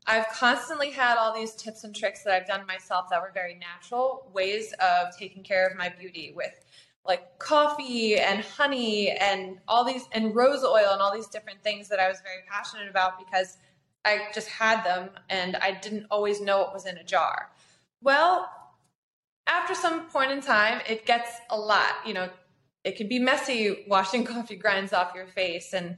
I've 0.07 0.27
constantly 0.29 0.91
had 0.91 1.17
all 1.17 1.33
these 1.33 1.53
tips 1.53 1.83
and 1.83 1.95
tricks 1.95 2.23
that 2.23 2.33
I've 2.33 2.47
done 2.47 2.65
myself 2.65 3.09
that 3.09 3.21
were 3.21 3.31
very 3.33 3.55
natural 3.55 4.29
ways 4.33 4.73
of 4.79 5.15
taking 5.17 5.43
care 5.43 5.67
of 5.67 5.77
my 5.77 5.89
beauty 5.89 6.33
with 6.35 6.53
like 7.05 7.39
coffee 7.39 8.17
and 8.17 8.43
honey 8.43 9.11
and 9.11 9.59
all 9.67 9.83
these 9.83 10.03
and 10.11 10.35
rose 10.35 10.63
oil 10.63 10.89
and 10.91 11.01
all 11.01 11.13
these 11.13 11.27
different 11.27 11.63
things 11.63 11.87
that 11.89 11.99
I 11.99 12.07
was 12.07 12.19
very 12.21 12.43
passionate 12.49 12.89
about 12.89 13.19
because 13.19 13.57
I 14.05 14.27
just 14.33 14.47
had 14.47 14.83
them 14.83 15.09
and 15.29 15.55
I 15.57 15.71
didn't 15.71 16.07
always 16.09 16.41
know 16.41 16.59
what 16.59 16.73
was 16.73 16.85
in 16.85 16.97
a 16.97 17.03
jar. 17.03 17.49
Well, 18.01 18.49
after 19.47 19.75
some 19.75 20.07
point 20.07 20.31
in 20.31 20.41
time, 20.41 20.81
it 20.87 21.05
gets 21.05 21.31
a 21.49 21.57
lot. 21.57 21.95
You 22.05 22.13
know, 22.13 22.29
it 22.83 22.95
can 22.97 23.07
be 23.07 23.19
messy 23.19 23.85
washing 23.87 24.23
coffee 24.25 24.55
grinds 24.55 24.93
off 24.93 25.13
your 25.13 25.27
face 25.27 25.73
and 25.73 25.97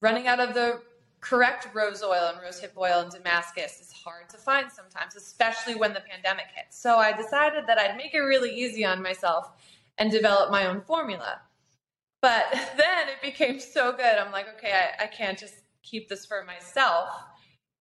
running 0.00 0.26
out 0.26 0.40
of 0.40 0.54
the 0.54 0.82
correct 1.22 1.68
rose 1.72 2.02
oil 2.02 2.32
and 2.34 2.38
rosehip 2.38 2.76
oil 2.76 3.00
in 3.00 3.08
Damascus 3.08 3.80
is 3.80 3.92
hard 3.92 4.28
to 4.28 4.36
find 4.36 4.70
sometimes, 4.70 5.14
especially 5.14 5.76
when 5.76 5.94
the 5.94 6.00
pandemic 6.00 6.46
hit. 6.54 6.66
So 6.70 6.96
I 6.96 7.12
decided 7.12 7.64
that 7.68 7.78
I'd 7.78 7.96
make 7.96 8.12
it 8.12 8.18
really 8.18 8.50
easy 8.50 8.84
on 8.84 9.02
myself 9.02 9.52
and 9.98 10.10
develop 10.10 10.50
my 10.50 10.66
own 10.66 10.82
formula. 10.82 11.40
But 12.20 12.46
then 12.76 13.08
it 13.08 13.22
became 13.22 13.60
so 13.60 13.92
good. 13.92 14.18
I'm 14.18 14.32
like, 14.32 14.46
okay, 14.56 14.72
I, 14.72 15.04
I 15.04 15.06
can't 15.06 15.38
just 15.38 15.54
keep 15.82 16.08
this 16.08 16.26
for 16.26 16.44
myself. 16.44 17.08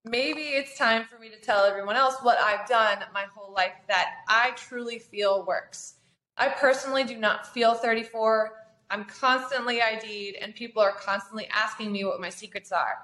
Maybe 0.05 0.41
it's 0.41 0.77
time 0.77 1.05
for 1.05 1.19
me 1.19 1.29
to 1.29 1.39
tell 1.39 1.65
everyone 1.65 1.95
else 1.95 2.17
what 2.21 2.37
I've 2.39 2.67
done 2.67 2.99
my 3.13 3.25
whole 3.35 3.53
life 3.53 3.73
that 3.87 4.17
I 4.29 4.51
truly 4.51 4.99
feel 4.99 5.45
works. 5.45 5.95
I 6.37 6.49
personally 6.49 7.03
do 7.03 7.17
not 7.17 7.51
feel 7.53 7.73
34. 7.73 8.51
I'm 8.91 9.05
constantly 9.05 9.81
ID'd, 9.81 10.35
and 10.35 10.53
people 10.53 10.81
are 10.81 10.91
constantly 10.91 11.47
asking 11.51 11.91
me 11.91 12.03
what 12.03 12.19
my 12.19 12.29
secrets 12.29 12.71
are. 12.71 12.97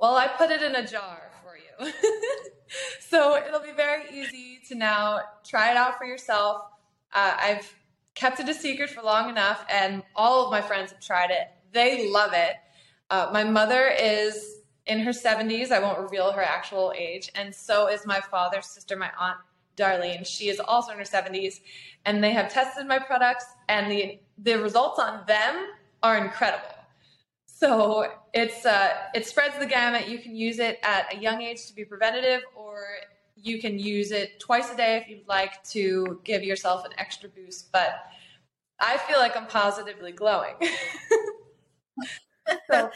Well, 0.00 0.16
I 0.16 0.28
put 0.28 0.50
it 0.50 0.62
in 0.62 0.74
a 0.76 0.86
jar 0.86 1.20
for 1.42 1.58
you. 1.58 1.92
so 3.00 3.36
it'll 3.36 3.60
be 3.60 3.72
very 3.72 4.04
easy 4.10 4.58
to 4.68 4.74
now 4.74 5.20
try 5.46 5.70
it 5.70 5.76
out 5.76 5.98
for 5.98 6.06
yourself. 6.06 6.62
Uh, 7.12 7.36
I've 7.38 7.70
kept 8.14 8.40
it 8.40 8.48
a 8.48 8.54
secret 8.54 8.88
for 8.88 9.02
long 9.02 9.28
enough, 9.28 9.64
and 9.68 10.02
all 10.16 10.46
of 10.46 10.50
my 10.50 10.62
friends 10.62 10.90
have 10.92 11.00
tried 11.00 11.30
it. 11.30 11.48
They 11.72 12.10
love 12.10 12.32
it. 12.32 12.54
Uh, 13.10 13.28
my 13.30 13.44
mother 13.44 13.88
is 13.88 14.60
in 14.86 15.00
her 15.00 15.10
70s. 15.10 15.70
I 15.70 15.80
won't 15.80 15.98
reveal 15.98 16.32
her 16.32 16.42
actual 16.42 16.94
age. 16.96 17.30
And 17.34 17.54
so 17.54 17.86
is 17.88 18.06
my 18.06 18.20
father's 18.20 18.66
sister, 18.66 18.96
my 18.96 19.10
aunt 19.18 19.36
Darlene. 19.76 20.26
She 20.26 20.48
is 20.48 20.60
also 20.60 20.92
in 20.92 20.98
her 20.98 21.04
70s. 21.04 21.60
And 22.06 22.24
they 22.24 22.32
have 22.32 22.50
tested 22.50 22.86
my 22.86 22.98
products, 22.98 23.44
and 23.68 23.90
the, 23.90 24.18
the 24.38 24.54
results 24.54 24.98
on 24.98 25.24
them 25.26 25.66
are 26.02 26.16
incredible. 26.16 26.79
So 27.60 28.06
it's 28.32 28.64
uh, 28.64 28.88
it 29.14 29.26
spreads 29.26 29.58
the 29.58 29.66
gamut. 29.66 30.08
You 30.08 30.18
can 30.18 30.34
use 30.34 30.58
it 30.58 30.78
at 30.82 31.14
a 31.14 31.18
young 31.18 31.42
age 31.42 31.66
to 31.66 31.74
be 31.74 31.84
preventative, 31.84 32.40
or 32.56 32.86
you 33.36 33.60
can 33.60 33.78
use 33.78 34.12
it 34.12 34.40
twice 34.40 34.72
a 34.72 34.76
day 34.76 34.96
if 34.96 35.08
you'd 35.08 35.28
like 35.28 35.62
to 35.64 36.20
give 36.24 36.42
yourself 36.42 36.86
an 36.86 36.92
extra 36.96 37.28
boost. 37.28 37.70
But 37.70 37.90
I 38.80 38.96
feel 38.96 39.18
like 39.18 39.36
I'm 39.36 39.46
positively 39.46 40.12
glowing. 40.12 40.54
so, 42.70 42.90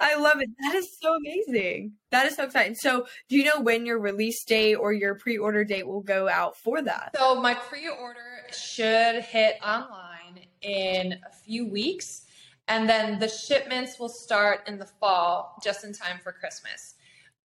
I 0.00 0.16
love 0.16 0.40
it. 0.40 0.50
That 0.62 0.74
is 0.74 0.98
so 1.00 1.14
amazing. 1.14 1.92
That 2.10 2.26
is 2.26 2.34
so 2.34 2.42
exciting. 2.42 2.74
So, 2.74 3.06
do 3.28 3.36
you 3.36 3.44
know 3.44 3.60
when 3.60 3.86
your 3.86 4.00
release 4.00 4.42
date 4.42 4.74
or 4.74 4.92
your 4.92 5.14
pre 5.14 5.38
order 5.38 5.62
date 5.62 5.86
will 5.86 6.02
go 6.02 6.28
out 6.28 6.56
for 6.56 6.82
that? 6.82 7.14
So, 7.16 7.40
my 7.40 7.54
pre 7.54 7.88
order 7.88 8.48
should 8.50 9.22
hit 9.22 9.58
online 9.64 10.40
in 10.60 11.12
a 11.12 11.32
few 11.44 11.68
weeks. 11.68 12.24
And 12.68 12.88
then 12.88 13.18
the 13.18 13.28
shipments 13.28 13.98
will 13.98 14.10
start 14.10 14.68
in 14.68 14.78
the 14.78 14.84
fall, 14.86 15.58
just 15.62 15.84
in 15.84 15.92
time 15.92 16.18
for 16.22 16.32
Christmas. 16.32 16.94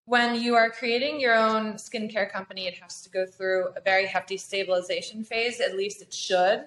When 0.05 0.35
you 0.35 0.55
are 0.55 0.69
creating 0.69 1.21
your 1.21 1.33
own 1.33 1.75
skincare 1.75 2.29
company, 2.29 2.67
it 2.67 2.75
has 2.79 3.01
to 3.03 3.09
go 3.09 3.25
through 3.25 3.69
a 3.77 3.81
very 3.81 4.05
hefty 4.05 4.35
stabilization 4.35 5.23
phase, 5.23 5.61
at 5.61 5.77
least 5.77 6.01
it 6.01 6.13
should, 6.13 6.65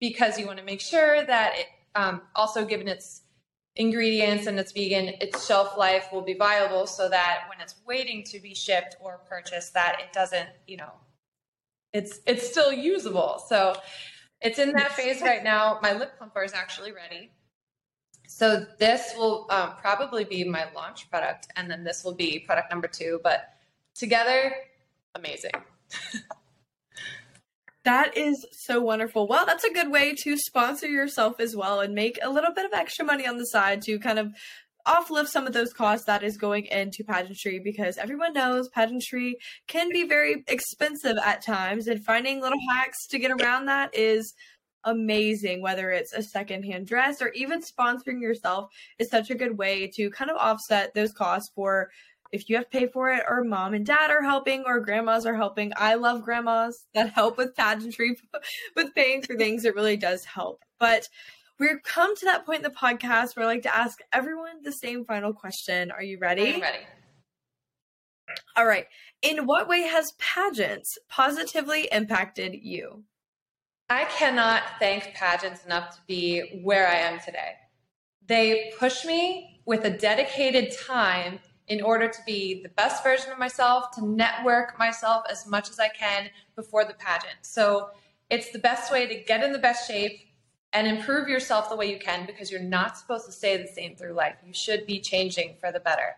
because 0.00 0.38
you 0.38 0.46
want 0.46 0.58
to 0.58 0.64
make 0.64 0.80
sure 0.80 1.24
that 1.24 1.58
it, 1.58 1.66
um, 1.96 2.22
also 2.36 2.64
given 2.64 2.86
its 2.86 3.22
ingredients 3.74 4.46
and 4.46 4.60
it's 4.60 4.70
vegan, 4.70 5.14
its 5.20 5.44
shelf 5.44 5.76
life 5.76 6.08
will 6.12 6.22
be 6.22 6.34
viable 6.34 6.86
so 6.86 7.08
that 7.08 7.44
when 7.48 7.60
it's 7.60 7.74
waiting 7.84 8.22
to 8.24 8.38
be 8.38 8.54
shipped 8.54 8.96
or 9.00 9.20
purchased, 9.28 9.74
that 9.74 10.00
it 10.00 10.12
doesn't, 10.12 10.48
you 10.68 10.76
know, 10.76 10.92
it's 11.92 12.20
it's 12.26 12.48
still 12.48 12.72
usable. 12.72 13.42
So 13.48 13.74
it's 14.40 14.58
in 14.58 14.72
that 14.72 14.92
phase 14.92 15.20
right 15.20 15.42
now. 15.42 15.78
My 15.82 15.94
lip 15.94 16.12
plumper 16.16 16.44
is 16.44 16.52
actually 16.52 16.92
ready. 16.92 17.32
So 18.30 18.66
this 18.78 19.14
will 19.16 19.46
um, 19.48 19.72
probably 19.80 20.22
be 20.22 20.44
my 20.44 20.66
launch 20.74 21.10
product, 21.10 21.48
and 21.56 21.68
then 21.70 21.82
this 21.82 22.04
will 22.04 22.14
be 22.14 22.40
product 22.40 22.70
number 22.70 22.86
two. 22.86 23.20
But 23.24 23.54
together, 23.94 24.52
amazing. 25.14 25.52
that 27.84 28.14
is 28.18 28.46
so 28.52 28.82
wonderful. 28.82 29.26
Well, 29.26 29.46
that's 29.46 29.64
a 29.64 29.72
good 29.72 29.90
way 29.90 30.14
to 30.24 30.36
sponsor 30.36 30.86
yourself 30.86 31.40
as 31.40 31.56
well 31.56 31.80
and 31.80 31.94
make 31.94 32.18
a 32.22 32.28
little 32.28 32.52
bit 32.52 32.66
of 32.66 32.74
extra 32.74 33.02
money 33.02 33.26
on 33.26 33.38
the 33.38 33.46
side 33.46 33.80
to 33.82 33.98
kind 33.98 34.18
of 34.18 34.34
offlift 34.86 35.28
some 35.28 35.46
of 35.46 35.54
those 35.54 35.72
costs 35.72 36.04
that 36.04 36.22
is 36.22 36.36
going 36.36 36.66
into 36.66 37.02
pageantry 37.04 37.58
because 37.58 37.96
everyone 37.96 38.34
knows 38.34 38.68
pageantry 38.68 39.36
can 39.66 39.88
be 39.88 40.06
very 40.06 40.44
expensive 40.48 41.16
at 41.24 41.42
times 41.42 41.88
and 41.88 42.04
finding 42.04 42.42
little 42.42 42.60
hacks 42.70 43.06
to 43.06 43.18
get 43.18 43.30
around 43.30 43.66
that 43.66 43.94
is 43.94 44.34
amazing, 44.84 45.62
whether 45.62 45.90
it's 45.90 46.12
a 46.12 46.22
secondhand 46.22 46.86
dress 46.86 47.20
or 47.20 47.28
even 47.30 47.62
sponsoring 47.62 48.20
yourself 48.20 48.70
is 48.98 49.08
such 49.08 49.30
a 49.30 49.34
good 49.34 49.58
way 49.58 49.88
to 49.94 50.10
kind 50.10 50.30
of 50.30 50.36
offset 50.36 50.94
those 50.94 51.12
costs 51.12 51.50
for 51.54 51.90
if 52.32 52.48
you 52.48 52.56
have 52.56 52.68
to 52.68 52.78
pay 52.78 52.86
for 52.86 53.10
it 53.10 53.22
or 53.28 53.42
mom 53.44 53.74
and 53.74 53.86
dad 53.86 54.10
are 54.10 54.22
helping 54.22 54.64
or 54.66 54.80
grandmas 54.80 55.26
are 55.26 55.34
helping. 55.34 55.72
I 55.76 55.94
love 55.94 56.22
grandmas 56.22 56.86
that 56.94 57.10
help 57.10 57.38
with 57.38 57.56
pageantry, 57.56 58.16
with 58.76 58.94
paying 58.94 59.22
for 59.22 59.36
things. 59.36 59.64
It 59.64 59.74
really 59.74 59.96
does 59.96 60.24
help. 60.24 60.62
But 60.78 61.08
we've 61.58 61.82
come 61.82 62.14
to 62.16 62.24
that 62.26 62.44
point 62.44 62.64
in 62.64 62.70
the 62.70 62.78
podcast 62.78 63.36
where 63.36 63.46
I 63.46 63.48
like 63.48 63.62
to 63.62 63.74
ask 63.74 63.98
everyone 64.12 64.62
the 64.62 64.72
same 64.72 65.04
final 65.04 65.32
question. 65.32 65.90
Are 65.90 66.02
you 66.02 66.18
ready? 66.18 66.54
I'm 66.54 66.60
ready. 66.60 66.78
All 68.56 68.66
right. 68.66 68.86
In 69.22 69.46
what 69.46 69.68
way 69.68 69.82
has 69.82 70.12
pageants 70.18 70.98
positively 71.08 71.88
impacted 71.90 72.54
you? 72.54 73.04
I 73.90 74.04
cannot 74.04 74.62
thank 74.78 75.14
pageants 75.14 75.64
enough 75.64 75.94
to 75.96 76.00
be 76.06 76.60
where 76.62 76.86
I 76.86 76.96
am 76.96 77.20
today. 77.20 77.54
They 78.26 78.72
push 78.78 79.06
me 79.06 79.60
with 79.64 79.84
a 79.84 79.90
dedicated 79.90 80.74
time 80.86 81.38
in 81.68 81.82
order 81.82 82.08
to 82.08 82.18
be 82.26 82.62
the 82.62 82.68
best 82.70 83.02
version 83.02 83.32
of 83.32 83.38
myself, 83.38 83.90
to 83.92 84.04
network 84.04 84.78
myself 84.78 85.24
as 85.30 85.46
much 85.46 85.70
as 85.70 85.78
I 85.78 85.88
can 85.88 86.28
before 86.54 86.84
the 86.84 86.94
pageant. 86.94 87.36
So 87.42 87.90
it's 88.28 88.50
the 88.50 88.58
best 88.58 88.92
way 88.92 89.06
to 89.06 89.14
get 89.24 89.42
in 89.42 89.52
the 89.52 89.58
best 89.58 89.88
shape 89.88 90.20
and 90.74 90.86
improve 90.86 91.28
yourself 91.28 91.70
the 91.70 91.76
way 91.76 91.90
you 91.90 91.98
can 91.98 92.26
because 92.26 92.50
you're 92.50 92.60
not 92.60 92.98
supposed 92.98 93.24
to 93.24 93.32
stay 93.32 93.56
the 93.56 93.68
same 93.68 93.96
through 93.96 94.12
life. 94.12 94.36
You 94.46 94.52
should 94.52 94.86
be 94.86 95.00
changing 95.00 95.54
for 95.60 95.72
the 95.72 95.80
better. 95.80 96.16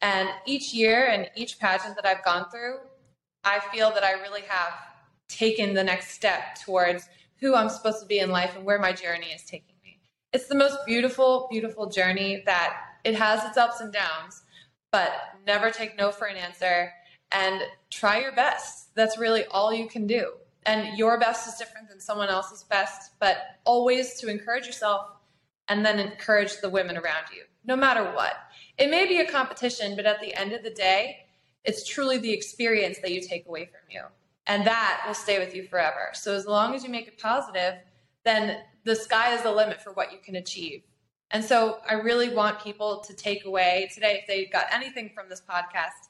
And 0.00 0.28
each 0.46 0.72
year 0.72 1.08
and 1.08 1.28
each 1.34 1.58
pageant 1.58 1.96
that 1.96 2.06
I've 2.06 2.24
gone 2.24 2.48
through, 2.48 2.76
I 3.42 3.58
feel 3.72 3.90
that 3.92 4.04
I 4.04 4.12
really 4.12 4.42
have 4.42 4.72
taken 5.28 5.74
the 5.74 5.84
next 5.84 6.10
step 6.10 6.56
towards 6.64 7.08
who 7.40 7.54
I'm 7.54 7.68
supposed 7.68 8.00
to 8.00 8.06
be 8.06 8.18
in 8.18 8.30
life 8.30 8.56
and 8.56 8.64
where 8.64 8.78
my 8.78 8.92
journey 8.92 9.28
is 9.28 9.42
taking 9.44 9.76
me. 9.84 10.00
It's 10.32 10.46
the 10.46 10.54
most 10.54 10.78
beautiful, 10.86 11.46
beautiful 11.50 11.88
journey 11.88 12.42
that 12.46 12.76
it 13.04 13.14
has 13.14 13.44
its 13.44 13.56
ups 13.56 13.80
and 13.80 13.92
downs, 13.92 14.42
but 14.90 15.12
never 15.46 15.70
take 15.70 15.96
no 15.96 16.10
for 16.10 16.26
an 16.26 16.36
answer 16.36 16.92
and 17.30 17.62
try 17.90 18.20
your 18.20 18.32
best. 18.32 18.94
That's 18.94 19.18
really 19.18 19.44
all 19.46 19.72
you 19.72 19.86
can 19.86 20.06
do. 20.06 20.32
And 20.66 20.98
your 20.98 21.18
best 21.18 21.46
is 21.48 21.54
different 21.54 21.88
than 21.88 22.00
someone 22.00 22.28
else's 22.28 22.64
best, 22.64 23.12
but 23.20 23.38
always 23.64 24.14
to 24.20 24.28
encourage 24.28 24.66
yourself 24.66 25.06
and 25.68 25.84
then 25.84 25.98
encourage 25.98 26.60
the 26.60 26.68
women 26.68 26.96
around 26.96 27.26
you, 27.34 27.42
no 27.64 27.76
matter 27.76 28.04
what. 28.12 28.34
It 28.76 28.90
may 28.90 29.06
be 29.06 29.20
a 29.20 29.30
competition, 29.30 29.96
but 29.96 30.06
at 30.06 30.20
the 30.20 30.34
end 30.34 30.52
of 30.52 30.62
the 30.62 30.70
day, 30.70 31.26
it's 31.64 31.86
truly 31.86 32.18
the 32.18 32.32
experience 32.32 32.98
that 32.98 33.12
you 33.12 33.20
take 33.20 33.46
away 33.46 33.66
from 33.66 33.80
you 33.90 34.02
and 34.48 34.66
that 34.66 35.04
will 35.06 35.14
stay 35.14 35.38
with 35.38 35.54
you 35.54 35.62
forever. 35.62 36.08
So 36.14 36.34
as 36.34 36.46
long 36.46 36.74
as 36.74 36.82
you 36.82 36.90
make 36.90 37.06
it 37.06 37.18
positive, 37.18 37.74
then 38.24 38.58
the 38.84 38.96
sky 38.96 39.34
is 39.34 39.42
the 39.42 39.52
limit 39.52 39.80
for 39.82 39.92
what 39.92 40.10
you 40.10 40.18
can 40.18 40.36
achieve. 40.36 40.82
And 41.30 41.44
so 41.44 41.78
I 41.88 41.94
really 41.94 42.34
want 42.34 42.58
people 42.64 43.00
to 43.00 43.14
take 43.14 43.44
away 43.44 43.90
today, 43.92 44.20
if 44.22 44.26
they 44.26 44.46
got 44.46 44.66
anything 44.72 45.10
from 45.14 45.28
this 45.28 45.42
podcast, 45.48 46.08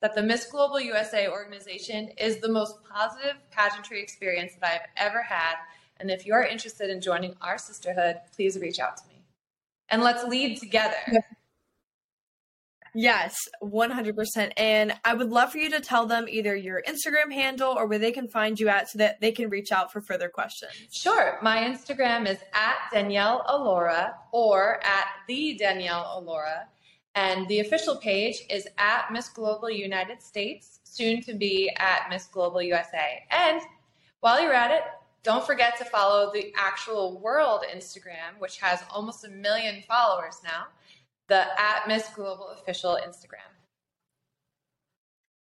that 0.00 0.14
the 0.14 0.22
Miss 0.22 0.46
Global 0.46 0.80
USA 0.80 1.28
organization 1.28 2.10
is 2.16 2.38
the 2.38 2.48
most 2.48 2.76
positive 2.84 3.36
pageantry 3.50 4.00
experience 4.00 4.52
that 4.60 4.72
I've 4.72 5.08
ever 5.08 5.22
had. 5.22 5.56
And 5.98 6.10
if 6.10 6.24
you're 6.24 6.44
interested 6.44 6.88
in 6.88 7.00
joining 7.00 7.34
our 7.42 7.58
sisterhood, 7.58 8.16
please 8.34 8.58
reach 8.58 8.78
out 8.78 8.96
to 8.98 9.02
me. 9.08 9.24
And 9.88 10.02
let's 10.02 10.24
lead 10.24 10.58
together. 10.58 10.96
Yes, 12.94 13.36
100%. 13.62 14.52
And 14.56 14.92
I 15.04 15.14
would 15.14 15.30
love 15.30 15.52
for 15.52 15.58
you 15.58 15.70
to 15.70 15.80
tell 15.80 16.06
them 16.06 16.26
either 16.28 16.56
your 16.56 16.82
Instagram 16.88 17.32
handle 17.32 17.72
or 17.78 17.86
where 17.86 17.98
they 17.98 18.10
can 18.10 18.26
find 18.26 18.58
you 18.58 18.68
at 18.68 18.90
so 18.90 18.98
that 18.98 19.20
they 19.20 19.30
can 19.32 19.48
reach 19.48 19.70
out 19.70 19.92
for 19.92 20.00
further 20.00 20.28
questions. 20.28 20.72
Sure. 20.90 21.38
My 21.40 21.58
Instagram 21.58 22.28
is 22.28 22.38
at 22.52 22.76
Danielle 22.92 23.44
Alura 23.48 24.14
or 24.32 24.80
at 24.84 25.06
the 25.28 25.54
Danielle 25.54 26.20
Alura. 26.20 26.64
And 27.14 27.46
the 27.48 27.60
official 27.60 27.96
page 27.96 28.42
is 28.48 28.68
at 28.78 29.10
Miss 29.12 29.28
Global 29.28 29.68
United 29.68 30.22
States, 30.22 30.80
soon 30.84 31.22
to 31.22 31.34
be 31.34 31.70
at 31.76 32.08
Miss 32.08 32.26
Global 32.26 32.62
USA. 32.62 33.24
And 33.30 33.60
while 34.20 34.40
you're 34.40 34.54
at 34.54 34.70
it, 34.70 34.82
Don't 35.22 35.44
forget 35.46 35.76
to 35.78 35.84
follow 35.84 36.32
the 36.32 36.52
actual 36.56 37.20
world 37.20 37.64
Instagram, 37.70 38.38
which 38.38 38.58
has 38.60 38.82
almost 38.90 39.24
a 39.24 39.28
million 39.28 39.82
followers 39.86 40.40
now, 40.42 40.68
the 41.30 41.40
at 41.58 41.88
Miss 41.88 42.06
Global 42.10 42.48
official 42.48 42.98
Instagram. 43.02 43.50